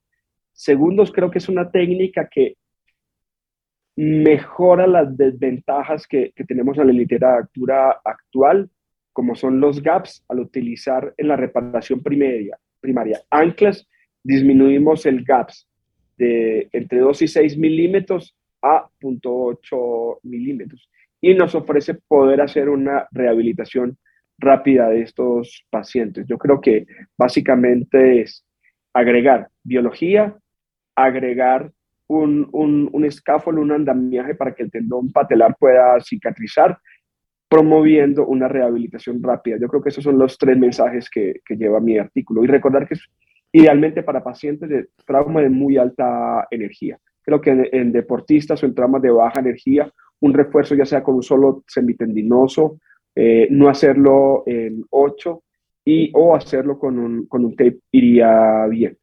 Segundo, 0.52 1.04
creo 1.06 1.30
que 1.30 1.38
es 1.38 1.48
una 1.48 1.70
técnica 1.70 2.28
que 2.28 2.56
mejora 3.96 4.86
las 4.86 5.16
desventajas 5.16 6.06
que, 6.06 6.32
tenemos 6.46 6.78
en 6.78 6.88
la 6.88 6.92
literatura 6.92 8.00
actual, 8.04 8.68
como 9.12 9.34
son 9.34 9.60
los 9.60 9.82
gaps 9.82 10.24
al 10.28 10.40
utilizar 10.40 11.14
en 11.16 11.28
la 11.28 11.36
reparación 11.36 12.02
primaria. 12.02 12.58
primaria. 12.80 13.22
Anclas, 13.30 13.88
disminuimos 14.22 15.06
el 15.06 15.24
gaps 15.24 15.68
de 16.18 16.68
entre 16.72 17.00
2 17.00 17.22
y 17.22 17.28
6 17.28 17.58
milímetros 17.58 18.36
a 18.60 18.88
0.8 19.00 20.18
milímetros 20.22 20.90
y 21.20 21.34
nos 21.34 21.54
ofrece 21.54 21.94
poder 22.08 22.40
hacer 22.40 22.68
una 22.68 23.06
rehabilitación 23.10 23.98
rápida 24.38 24.88
de 24.88 25.02
estos 25.02 25.66
pacientes. 25.70 26.26
Yo 26.28 26.38
creo 26.38 26.60
que 26.60 26.86
básicamente 27.16 28.20
es 28.22 28.44
agregar 28.92 29.48
biología, 29.62 30.36
agregar 30.94 31.70
un, 32.08 32.48
un, 32.52 32.88
un 32.92 33.04
escáfolo, 33.04 33.62
un 33.62 33.72
andamiaje 33.72 34.34
para 34.34 34.54
que 34.54 34.62
el 34.62 34.70
tendón 34.70 35.10
patelar 35.10 35.56
pueda 35.58 35.98
cicatrizar, 36.00 36.78
promoviendo 37.48 38.26
una 38.26 38.48
rehabilitación 38.48 39.22
rápida. 39.22 39.56
Yo 39.60 39.68
creo 39.68 39.82
que 39.82 39.88
esos 39.88 40.04
son 40.04 40.18
los 40.18 40.36
tres 40.36 40.58
mensajes 40.58 41.08
que, 41.08 41.40
que 41.44 41.56
lleva 41.56 41.80
mi 41.80 41.98
artículo. 41.98 42.44
Y 42.44 42.46
recordar 42.46 42.86
que 42.86 42.94
es 42.94 43.08
idealmente 43.52 44.02
para 44.02 44.22
pacientes 44.22 44.68
de 44.68 44.88
trauma 45.06 45.40
de 45.40 45.48
muy 45.48 45.78
alta 45.78 46.46
energía. 46.50 46.98
Creo 47.22 47.40
que 47.40 47.50
en, 47.72 47.92
deportistas 47.92 48.62
o 48.62 48.66
en 48.66 48.74
traumas 48.74 49.02
de 49.02 49.10
baja 49.10 49.40
energía, 49.40 49.90
un 50.20 50.34
refuerzo 50.34 50.74
ya 50.74 50.84
sea 50.84 51.02
con 51.02 51.16
un 51.16 51.22
solo 51.22 51.64
semitendinoso, 51.66 52.80
eh, 53.14 53.48
no 53.50 53.68
hacerlo 53.68 54.42
en 54.46 54.84
8 54.90 55.42
y 55.84 56.10
o 56.14 56.34
hacerlo 56.34 56.78
con 56.78 56.98
un, 56.98 57.26
con 57.26 57.44
un 57.44 57.56
tape 57.56 57.80
iría 57.92 58.66
bien. 58.66 58.98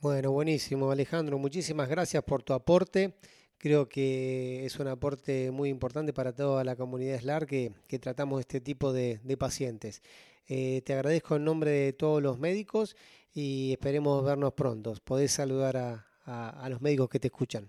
Bueno, 0.00 0.32
buenísimo 0.32 0.90
Alejandro, 0.90 1.38
muchísimas 1.38 1.88
gracias 1.88 2.22
por 2.22 2.42
tu 2.42 2.52
aporte. 2.52 3.14
Creo 3.58 3.88
que 3.88 4.66
es 4.66 4.78
un 4.78 4.88
aporte 4.88 5.50
muy 5.50 5.70
importante 5.70 6.12
para 6.12 6.34
toda 6.34 6.62
la 6.62 6.76
comunidad 6.76 7.18
SLAR 7.18 7.46
que, 7.46 7.72
tratamos 8.00 8.40
este 8.40 8.60
tipo 8.60 8.92
de, 8.92 9.18
pacientes. 9.38 10.02
Eh, 10.46 10.82
te 10.84 10.92
agradezco 10.92 11.36
en 11.36 11.44
nombre 11.44 11.70
de 11.70 11.92
todos 11.94 12.22
los 12.22 12.38
médicos 12.38 12.96
y 13.32 13.72
esperemos 13.72 14.24
vernos 14.24 14.52
pronto. 14.52 14.94
Podés 15.04 15.32
saludar 15.32 15.76
a, 15.76 16.68
los 16.68 16.82
médicos 16.82 17.08
que 17.08 17.20
te 17.20 17.28
escuchan. 17.28 17.68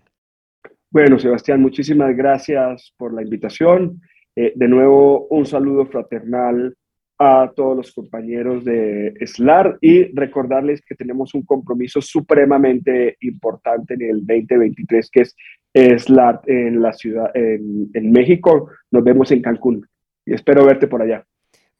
Bueno, 0.90 1.18
Sebastián, 1.18 1.60
muchísimas 1.60 2.16
gracias 2.16 2.94
por 2.96 3.12
la 3.12 3.22
invitación. 3.22 4.00
Eh, 4.34 4.52
de 4.54 4.68
nuevo, 4.68 5.26
un 5.28 5.44
saludo 5.44 5.84
fraternal 5.86 6.74
a 7.18 7.52
todos 7.54 7.76
los 7.76 7.92
compañeros 7.92 8.64
de 8.64 9.12
SLAR 9.26 9.76
y 9.80 10.04
recordarles 10.14 10.80
que 10.80 10.94
tenemos 10.94 11.34
un 11.34 11.42
compromiso 11.42 12.00
supremamente 12.00 13.16
importante 13.20 13.94
en 13.94 14.02
el 14.02 14.26
2023 14.26 15.10
que 15.10 15.20
es 15.20 15.34
SLAR 15.74 16.40
en 16.46 16.80
la 16.80 16.92
ciudad, 16.92 17.30
en, 17.34 18.12
México. 18.12 18.70
Nos 18.90 19.04
vemos 19.04 19.30
en 19.32 19.42
Cancún 19.42 19.86
y 20.24 20.32
espero 20.32 20.64
verte 20.64 20.86
por 20.86 21.02
allá. 21.02 21.26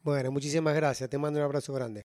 Bueno, 0.03 0.31
muchísimas 0.31 0.75
gracias. 0.75 1.09
Te 1.09 1.18
mando 1.18 1.38
un 1.38 1.44
abrazo 1.44 1.73
grande. 1.73 2.03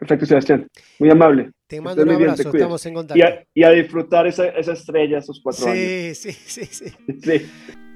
Perfecto, 0.00 0.24
Sebastián. 0.24 0.66
Muy 0.98 1.10
amable. 1.10 1.50
Te 1.66 1.78
mando 1.78 2.02
un 2.02 2.10
abrazo, 2.10 2.42
estamos 2.42 2.86
en 2.86 2.94
contacto. 2.94 3.22
Y 3.54 3.62
a, 3.62 3.70
disfrutar 3.70 4.26
esa, 4.26 4.46
esa, 4.46 4.72
estrella 4.72 5.18
esos 5.18 5.40
cuatro 5.42 5.66
años. 5.66 6.16
Sí, 6.16 6.32
sí, 6.32 6.64
sí, 6.64 6.90
sí. 7.22 7.50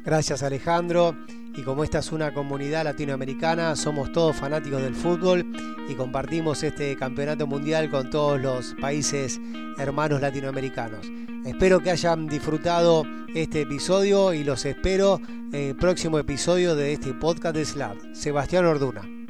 Gracias, 0.04 0.42
Alejandro. 0.42 1.16
Y 1.56 1.62
como 1.62 1.82
esta 1.82 2.00
es 2.00 2.12
una 2.12 2.34
comunidad 2.34 2.84
latinoamericana, 2.84 3.74
somos 3.74 4.12
todos 4.12 4.36
fanáticos 4.36 4.82
del 4.82 4.94
fútbol 4.94 5.46
y 5.88 5.94
compartimos 5.94 6.62
este 6.62 6.94
campeonato 6.94 7.46
mundial 7.46 7.90
con 7.90 8.10
todos 8.10 8.38
los 8.38 8.74
países 8.82 9.40
hermanos 9.78 10.20
latinoamericanos. 10.20 11.06
Espero 11.46 11.80
que 11.80 11.90
hayan 11.90 12.26
disfrutado 12.26 13.04
este 13.34 13.62
episodio 13.62 14.34
y 14.34 14.44
los 14.44 14.66
espero 14.66 15.20
en 15.26 15.54
el 15.54 15.76
próximo 15.76 16.18
episodio 16.18 16.74
de 16.76 16.92
este 16.92 17.14
podcast 17.14 17.56
de 17.56 17.64
SLAD. 17.64 17.96
Sebastián 18.12 18.66
Orduna. 18.66 19.23